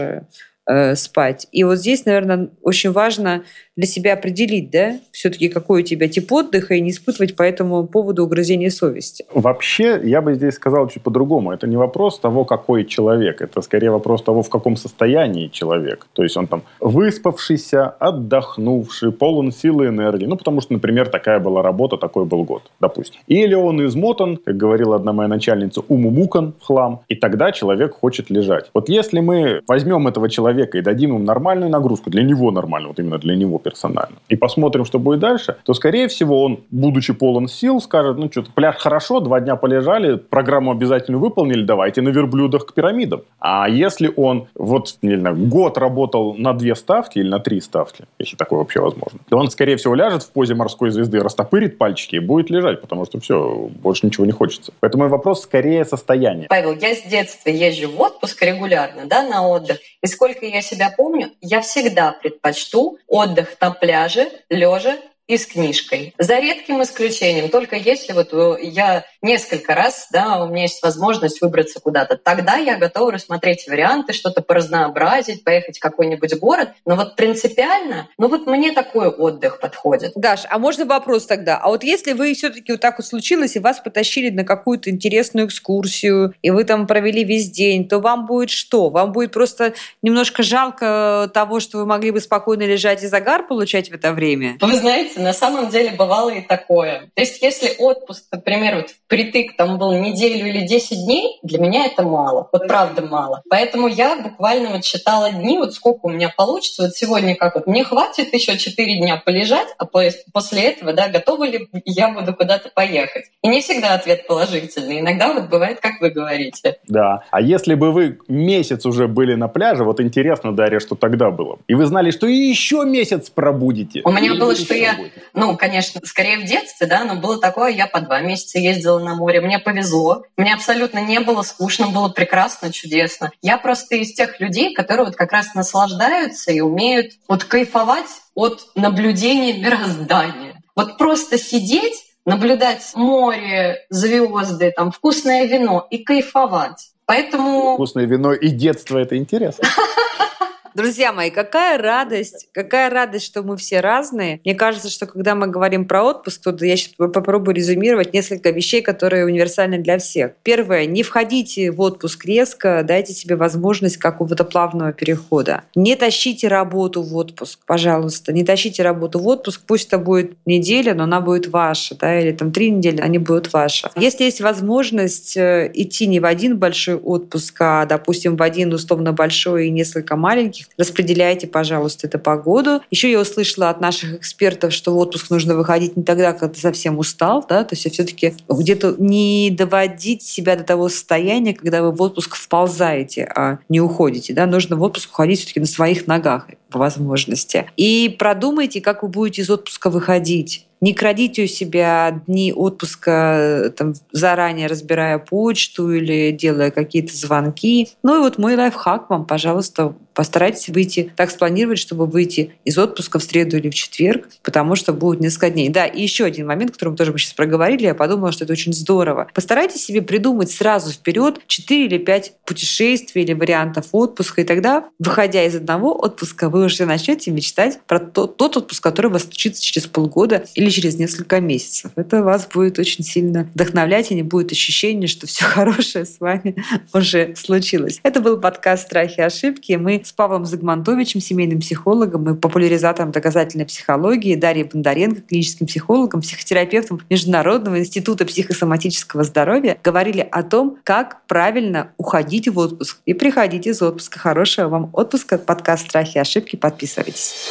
э, 0.68 0.96
спать. 0.96 1.48
И 1.52 1.64
вот 1.64 1.78
здесь, 1.78 2.06
наверное, 2.06 2.50
очень 2.62 2.92
важно 2.92 3.44
для 3.78 3.86
себя 3.86 4.14
определить, 4.14 4.72
да, 4.72 5.00
все-таки 5.12 5.50
какой 5.50 5.84
у 5.84 5.86
тебя 5.86 6.08
тип 6.10 6.32
отдыха 6.32 6.74
и 6.74 6.82
не 6.82 6.90
испытывать 6.90 7.36
по 7.36 7.44
этому 7.44 7.86
поводу 7.86 8.24
угрызения 8.24 8.72
совести. 8.72 9.26
Вообще, 9.32 10.02
я 10.04 10.22
бы 10.22 10.34
здесь 10.34 10.56
сказал 10.56 10.90
чуть 10.90 11.04
по-другому. 11.04 11.52
Это 11.52 11.68
не 11.68 11.78
вопрос 11.78 12.20
того, 12.20 12.44
какой 12.44 12.86
человек. 12.86 13.42
Это 13.42 13.62
скорее 13.62 13.92
вопрос 13.92 14.24
того, 14.24 14.42
в 14.42 14.50
каком 14.50 14.76
состоянии 14.76 15.48
человек. 15.48 16.08
То 16.14 16.24
есть 16.24 16.36
он 16.36 16.48
там 16.48 16.64
выспавшийся, 16.80 17.86
отдохнувший, 17.88 19.12
полон 19.12 19.52
силы 19.52 19.86
и 19.86 19.88
энергии. 19.90 20.26
Ну, 20.26 20.36
потому 20.38 20.60
что, 20.62 20.74
например, 20.74 21.10
такая 21.10 21.40
была 21.40 21.62
работа, 21.62 21.98
такой 21.98 22.26
был 22.26 22.44
год, 22.44 22.64
допустим. 22.80 23.22
Или 23.28 23.54
он 23.54 23.86
измотан, 23.86 24.38
как 24.38 24.58
говорила 24.58 24.96
одна 24.96 25.14
моя 25.14 25.30
начальница, 25.30 25.82
умумукан 25.88 26.56
в 26.60 26.66
хлам, 26.66 27.02
и 27.10 27.16
тогда 27.16 27.52
человек 27.52 27.94
хочет 27.94 28.32
лежать. 28.32 28.72
Вот 28.74 28.90
если 28.90 29.20
мы 29.20 29.62
возьмем 29.68 30.08
этого 30.08 30.30
человека 30.30 30.57
и 30.66 30.82
дадим 30.82 31.12
ему 31.12 31.20
нормальную 31.20 31.70
нагрузку, 31.70 32.10
для 32.10 32.24
него 32.24 32.52
нормальную, 32.52 32.90
вот 32.90 33.00
именно 33.00 33.18
для 33.18 33.36
него 33.36 33.60
персонально. 33.60 34.18
И 34.30 34.36
посмотрим, 34.36 34.86
что 34.86 35.00
будет 35.00 35.20
дальше, 35.20 35.58
то, 35.64 35.74
скорее 35.74 36.08
всего, 36.08 36.44
он, 36.44 36.60
будучи 36.72 37.14
полон 37.14 37.48
сил, 37.48 37.82
скажет, 37.82 38.18
ну, 38.18 38.32
что-то 38.32 38.52
пляж 38.52 38.76
хорошо, 38.78 39.20
два 39.20 39.40
дня 39.40 39.56
полежали, 39.56 40.18
программу 40.18 40.72
обязательно 40.72 41.18
выполнили, 41.18 41.64
давайте 41.64 42.02
на 42.02 42.10
верблюдах 42.10 42.66
к 42.66 42.74
пирамидам. 42.74 43.22
А 43.40 43.70
если 43.70 44.12
он 44.16 44.48
вот, 44.56 44.98
не 45.02 45.18
знаю, 45.18 45.36
год 45.36 45.78
работал 45.78 46.34
на 46.34 46.54
две 46.54 46.76
ставки 46.76 47.20
или 47.20 47.30
на 47.30 47.40
три 47.40 47.62
ставки, 47.62 48.06
если 48.20 48.36
такое 48.36 48.60
вообще 48.60 48.80
возможно, 48.80 49.20
то 49.30 49.38
он, 49.38 49.50
скорее 49.50 49.78
всего, 49.78 49.96
ляжет 49.96 50.24
в 50.24 50.32
позе 50.32 50.56
морской 50.56 50.90
звезды, 50.90 51.20
растопырит 51.20 51.78
пальчики 51.78 52.16
и 52.16 52.20
будет 52.20 52.50
лежать, 52.50 52.82
потому 52.82 53.06
что 53.06 53.20
все, 53.20 53.70
больше 53.82 54.06
ничего 54.06 54.26
не 54.26 54.32
хочется. 54.32 54.72
Поэтому 54.80 55.08
вопрос 55.08 55.44
скорее 55.44 55.86
состояния. 55.86 56.48
Павел, 56.50 56.76
я 56.76 56.96
с 56.96 57.04
детства 57.04 57.50
езжу 57.50 57.90
в 57.90 58.00
отпуск 58.02 58.42
регулярно, 58.42 59.06
да, 59.06 59.24
на 59.24 59.48
отдых. 59.48 59.80
И 60.02 60.08
сколько 60.08 60.46
я 60.50 60.62
себя 60.62 60.94
помню, 60.96 61.32
я 61.42 61.62
всегда 61.62 62.12
предпочту 62.12 62.98
отдых 63.08 63.56
на 63.62 63.72
пляже, 63.72 64.30
лежа 64.50 64.98
и 65.28 65.38
с 65.38 65.46
книжкой. 65.46 66.14
За 66.18 66.40
редким 66.40 66.82
исключением, 66.82 67.50
только 67.50 67.76
если 67.76 68.14
вот 68.14 68.30
э, 68.32 68.58
я 68.64 69.06
несколько 69.22 69.76
раз, 69.76 70.08
да, 70.12 70.44
у 70.44 70.48
меня 70.48 70.64
есть 70.64 70.82
возможность 70.82 71.42
выбраться 71.42 71.80
куда-то, 71.80 72.18
тогда 72.18 72.56
я 72.56 72.78
готова 72.78 73.14
рассмотреть 73.14 73.68
варианты, 73.68 74.14
что-то 74.14 74.42
поразнообразить, 74.42 75.44
поехать 75.44 75.78
в 75.78 75.82
какой-нибудь 75.82 76.38
город. 76.40 76.70
Но 76.86 76.96
вот 76.96 77.16
принципиально, 77.16 78.10
ну 78.18 78.28
вот 78.28 78.48
мне 78.48 78.72
такой 78.72 79.08
отдых 79.08 79.60
подходит. 79.60 80.14
Даш, 80.16 80.42
а 80.50 80.60
можно 80.60 80.86
вопрос 80.86 81.26
тогда? 81.26 81.58
А 81.58 81.70
вот 81.70 81.84
если 81.84 82.14
вы 82.14 82.34
все-таки 82.34 82.74
вот 82.74 82.82
так 82.82 82.98
вот 82.98 83.06
случилось, 83.06 83.56
и 83.56 83.60
вас 83.60 83.80
потащили 83.80 84.30
на 84.30 84.44
какую-то 84.44 84.90
интересную 84.90 85.48
экскурсию, 85.48 86.34
и 86.42 86.50
вы 86.50 86.64
там 86.64 86.88
провели 86.88 87.24
весь 87.24 87.50
день, 87.50 87.88
то 87.88 88.00
вам 88.00 88.26
будет 88.26 88.50
что? 88.50 88.90
Вам 88.90 89.12
будет 89.12 89.32
просто 89.32 89.74
немножко 90.02 90.44
жалко 90.44 91.30
того, 91.34 91.60
что 91.60 91.80
вы 91.80 91.86
могли 91.86 92.12
бы 92.12 92.20
спокойно 92.20 92.64
лежать 92.64 93.04
и 93.04 93.08
загар 93.08 93.48
получать 93.48 93.90
в 93.90 93.94
это 93.94 94.14
время? 94.14 94.58
Вы 94.62 94.76
знаете, 94.76 95.20
на 95.20 95.34
самом 95.34 95.70
деле 95.70 95.92
бывало 95.92 96.30
и 96.30 96.42
такое. 96.42 97.10
То 97.14 97.22
есть 97.22 97.42
если 97.42 97.76
отпуск, 97.78 98.26
например, 98.32 98.76
вот 98.78 98.90
впритык 99.08 99.56
там 99.56 99.78
был 99.78 99.94
неделю 99.94 100.48
или 100.48 100.68
10 100.68 101.06
дней, 101.06 101.40
для 101.42 101.60
меня 101.60 101.86
это 101.86 102.04
мало. 102.04 102.50
Вот 102.52 102.68
правда 102.68 103.02
мало. 103.02 103.42
Поэтому 103.50 103.88
я 103.88 104.18
буквально 104.18 104.72
вот 104.72 104.84
считала 104.84 105.32
дни, 105.32 105.58
вот 105.58 105.74
сколько 105.74 106.02
у 106.04 106.10
меня 106.10 106.30
получится. 106.36 106.84
Вот 106.84 106.96
сегодня 106.96 107.36
как 107.36 107.56
вот, 107.56 107.68
мне 107.68 107.84
хватит 107.84 108.34
еще 108.34 108.58
4 108.58 108.98
дня 108.98 109.22
полежать, 109.24 109.70
а 109.78 109.86
после 109.86 110.64
этого, 110.64 110.92
да, 110.94 111.08
готова 111.08 111.46
ли 111.46 111.70
я 111.86 112.10
буду 112.10 112.34
куда-то 112.36 112.70
поехать. 112.70 113.26
И 113.42 113.48
не 113.48 113.62
всегда 113.62 113.94
ответ 113.94 114.28
положительный. 114.28 115.00
Иногда 115.00 115.32
вот 115.32 115.50
бывает, 115.50 115.80
как 115.80 116.02
вы 116.02 116.10
говорите. 116.10 116.78
Да. 116.88 117.24
А 117.32 117.42
если 117.42 117.76
бы 117.76 117.92
вы 117.92 118.20
месяц 118.28 118.86
уже 118.86 119.08
были 119.08 119.36
на 119.36 119.48
пляже, 119.48 119.86
вот 119.86 120.02
интересно, 120.02 120.54
Дарья, 120.54 120.80
что 120.80 120.96
тогда 120.96 121.32
было. 121.32 121.60
И 121.68 121.76
вы 121.76 121.86
знали, 121.86 122.12
что 122.12 122.28
еще 122.28 122.84
месяц 122.86 123.30
пробудете. 123.30 124.02
У 124.04 124.12
меня 124.12 124.36
было, 124.36 124.54
что 124.56 124.74
я 124.74 124.98
ну, 125.34 125.56
конечно, 125.56 126.02
скорее 126.04 126.40
в 126.40 126.46
детстве, 126.46 126.88
да, 126.88 127.04
но 127.04 127.16
было 127.16 127.40
такое, 127.40 127.72
я 127.72 127.88
по 127.88 128.02
два 128.02 128.22
месяца 128.22 128.58
ездила 128.58 128.97
на 129.00 129.16
море, 129.16 129.42
мне 129.42 129.60
повезло, 129.60 130.24
мне 130.38 130.54
абсолютно 130.54 131.00
не 131.00 131.20
было 131.20 131.42
скучно, 131.42 131.88
было 131.88 132.10
прекрасно, 132.10 132.72
чудесно. 132.72 133.32
Я 133.42 133.58
просто 133.58 133.96
из 133.96 134.14
тех 134.14 134.40
людей, 134.40 134.74
которые 134.74 135.06
вот 135.06 135.16
как 135.16 135.32
раз 135.32 135.54
наслаждаются 135.54 136.52
и 136.52 136.60
умеют 136.60 137.14
вот 137.28 137.44
кайфовать 137.44 138.10
от 138.36 138.68
наблюдения 138.76 139.54
мироздания. 139.54 140.62
Вот 140.76 140.98
просто 140.98 141.38
сидеть, 141.38 142.04
наблюдать 142.26 142.92
море, 142.94 143.86
звезды, 143.90 144.72
там 144.76 144.92
вкусное 144.92 145.46
вино 145.46 145.88
и 145.90 146.00
кайфовать. 146.00 146.92
Поэтому... 147.06 147.76
Вкусное 147.76 148.06
вино 148.06 148.34
и 148.34 148.50
детство— 148.50 148.98
это 149.00 149.18
интересно. 149.18 149.68
Друзья 150.78 151.12
мои, 151.12 151.32
какая 151.32 151.80
радость, 151.80 152.50
какая 152.52 152.92
радость, 152.92 153.26
что 153.26 153.42
мы 153.42 153.58
все 153.58 153.80
разные. 153.80 154.42
Мне 154.46 154.54
кажется, 154.54 154.92
что 154.92 155.08
когда 155.08 155.34
мы 155.34 155.48
говорим 155.48 155.88
про 155.88 156.04
отпуск, 156.04 156.44
то 156.44 156.56
я 156.64 156.78
сейчас 156.78 156.94
попробую 156.94 157.56
резюмировать 157.56 158.14
несколько 158.14 158.52
вещей, 158.52 158.84
которые 158.84 159.26
универсальны 159.26 159.80
для 159.80 159.98
всех. 159.98 160.34
Первое, 160.44 160.86
не 160.86 161.02
входите 161.02 161.72
в 161.72 161.82
отпуск 161.82 162.26
резко, 162.26 162.84
дайте 162.88 163.14
себе 163.14 163.36
возможность 163.36 163.98
какого-то 163.98 164.44
плавного 164.44 164.94
перехода. 164.94 165.64
Не 165.74 165.96
тащите 165.96 166.48
работу 166.48 167.02
в 167.02 167.16
отпуск, 167.16 167.58
пожалуйста, 167.66 168.32
не 168.32 168.46
тащите 168.46 168.84
работу 168.84 169.18
в 169.18 169.26
отпуск, 169.26 169.64
пусть 169.66 169.88
это 169.88 169.98
будет 169.98 170.34
неделя, 170.46 170.94
но 170.94 171.06
она 171.06 171.22
будет 171.22 171.48
ваша, 171.48 171.96
да, 171.96 172.22
или 172.22 172.34
там 172.34 172.52
три 172.52 172.70
недели, 172.70 173.02
они 173.02 173.18
будут 173.18 173.52
ваши. 173.52 173.90
Если 173.96 174.26
есть 174.26 174.42
возможность 174.42 175.38
э, 175.38 175.72
идти 175.74 176.06
не 176.06 176.20
в 176.20 176.26
один 176.26 176.60
большой 176.60 176.98
отпуск, 176.98 177.56
а, 177.62 177.88
допустим, 177.88 178.36
в 178.36 178.44
один 178.44 178.72
условно 178.72 179.12
большой 179.12 179.70
и 179.70 179.72
несколько 179.72 180.16
маленьких, 180.16 180.67
распределяйте, 180.78 181.48
пожалуйста, 181.48 182.08
это 182.08 182.20
по 182.20 182.38
году. 182.38 182.82
Еще 182.92 183.12
я 183.12 183.20
услышала 183.20 183.70
от 183.70 183.82
наших 183.82 184.16
экспертов, 184.16 184.74
что 184.74 184.94
в 184.94 184.98
отпуск 184.98 185.30
нужно 185.30 185.56
выходить 185.56 185.98
не 185.98 186.04
тогда, 186.04 186.34
когда 186.34 186.54
ты 186.54 186.60
совсем 186.60 187.00
устал, 187.00 187.46
да, 187.48 187.64
то 187.64 187.76
есть 187.76 187.92
все-таки 187.92 188.36
где-то 188.50 188.96
не 188.98 189.50
доводить 189.52 190.24
себя 190.24 190.56
до 190.56 190.64
того 190.64 190.90
состояния, 190.90 191.54
когда 191.54 191.82
вы 191.82 191.92
в 191.92 192.02
отпуск 192.02 192.36
вползаете, 192.36 193.26
а 193.36 193.60
не 193.70 193.82
уходите, 193.82 194.34
да, 194.34 194.46
нужно 194.46 194.76
в 194.76 194.82
отпуск 194.82 195.12
уходить 195.12 195.40
все-таки 195.40 195.60
на 195.60 195.66
своих 195.66 196.08
ногах 196.08 196.48
по 196.70 196.80
возможности. 196.80 197.70
И 197.78 198.16
продумайте, 198.18 198.82
как 198.82 199.04
вы 199.04 199.10
будете 199.10 199.42
из 199.42 199.50
отпуска 199.50 199.90
выходить. 199.90 200.66
Не 200.80 200.94
крадите 200.94 201.46
у 201.46 201.48
себя 201.48 202.22
дни 202.28 202.54
отпуска 202.54 203.74
там, 203.76 203.94
заранее 204.12 204.68
разбирая 204.68 205.18
почту 205.18 205.92
или 205.92 206.32
делая 206.32 206.70
какие-то 206.70 207.16
звонки. 207.16 207.90
Ну 208.04 208.18
и 208.18 208.20
вот 208.20 208.38
мой 208.38 208.56
лайфхак 208.56 209.10
вам, 209.10 209.26
пожалуйста, 209.26 209.96
Постарайтесь 210.18 210.70
выйти, 210.70 211.12
так 211.16 211.30
спланировать, 211.30 211.78
чтобы 211.78 212.08
выйти 212.08 212.56
из 212.66 212.76
отпуска 212.80 213.20
в 213.20 213.24
среду 213.24 213.56
или 213.58 213.70
в 213.70 213.76
четверг, 213.76 214.28
потому 214.42 214.76
что 214.76 214.92
будет 214.92 215.20
несколько 215.20 215.52
дней. 215.52 215.70
Да, 215.70 215.86
и 215.86 216.02
еще 216.02 216.26
один 216.26 216.48
момент, 216.48 216.72
который 216.72 216.90
мы 216.90 216.98
тоже 216.98 217.12
мы 217.12 217.20
сейчас 217.20 217.34
проговорили, 217.34 217.84
я 217.84 217.94
подумала, 217.94 218.32
что 218.32 218.44
это 218.44 218.54
очень 218.54 218.74
здорово. 218.74 219.28
Постарайтесь 219.36 219.86
себе 219.86 220.02
придумать 220.02 220.50
сразу 220.50 220.92
вперед 220.92 221.40
4 221.46 221.86
или 221.86 222.00
5 222.00 222.34
путешествий 222.46 223.22
или 223.22 223.34
вариантов 223.34 223.90
отпуска, 223.92 224.42
и 224.42 224.44
тогда, 224.44 224.86
выходя 224.98 225.44
из 225.44 225.56
одного 225.56 225.94
отпуска, 225.94 226.50
вы 226.50 226.66
уже 226.66 226.88
начнете 226.88 227.30
мечтать 227.30 227.80
про 227.86 228.00
тот, 228.00 228.38
тот 228.38 228.58
отпуск, 228.58 228.82
который 228.82 229.12
вас 229.12 229.26
случится 229.26 229.62
через 229.62 229.86
полгода 229.86 230.48
или 230.56 230.72
через 230.72 230.98
несколько 230.98 231.40
месяцев. 231.40 231.92
Это 231.96 232.24
вас 232.24 232.48
будет 232.52 232.80
очень 232.80 233.04
сильно 233.04 233.48
вдохновлять, 233.54 234.10
и 234.10 234.16
не 234.16 234.24
будет 234.24 234.52
ощущения, 234.52 235.06
что 235.06 235.28
все 235.28 235.46
хорошее 235.46 236.06
с 236.06 236.20
вами 236.20 236.56
уже 236.92 237.36
случилось. 237.36 238.00
Это 238.02 238.20
был 238.20 238.40
подкаст 238.40 238.88
«Страхи 238.88 239.20
и 239.20 239.22
ошибки». 239.22 239.74
Мы 239.74 240.07
с 240.08 240.14
Павлом 240.14 240.46
Загмантовичем, 240.46 241.20
семейным 241.20 241.60
психологом 241.60 242.34
и 242.34 242.40
популяризатором 242.40 243.12
доказательной 243.12 243.66
психологии, 243.66 244.36
Дарьей 244.36 244.66
Бондаренко, 244.66 245.22
клиническим 245.22 245.68
психологом, 245.68 246.22
психотерапевтом 246.22 247.02
Международного 247.10 247.80
института 247.80 248.26
психосоматического 248.26 249.24
здоровья, 249.24 249.78
говорили 249.84 250.28
о 250.32 250.44
том, 250.44 250.78
как 250.84 251.22
правильно 251.28 251.92
уходить 251.98 252.48
в 252.48 252.58
отпуск 252.58 253.00
и 253.06 253.14
приходить 253.14 253.68
из 253.68 253.82
отпуска. 253.82 254.20
Хорошего 254.20 254.70
вам 254.70 254.90
отпуска. 254.94 255.38
Подкаст 255.38 255.88
«Страхи 255.90 256.18
и 256.18 256.20
ошибки». 256.20 256.56
Подписывайтесь. 256.56 257.50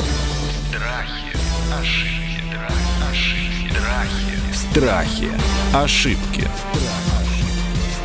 Страхи, 4.70 5.28
ошибки, 5.74 5.74
ошибки, 5.74 6.48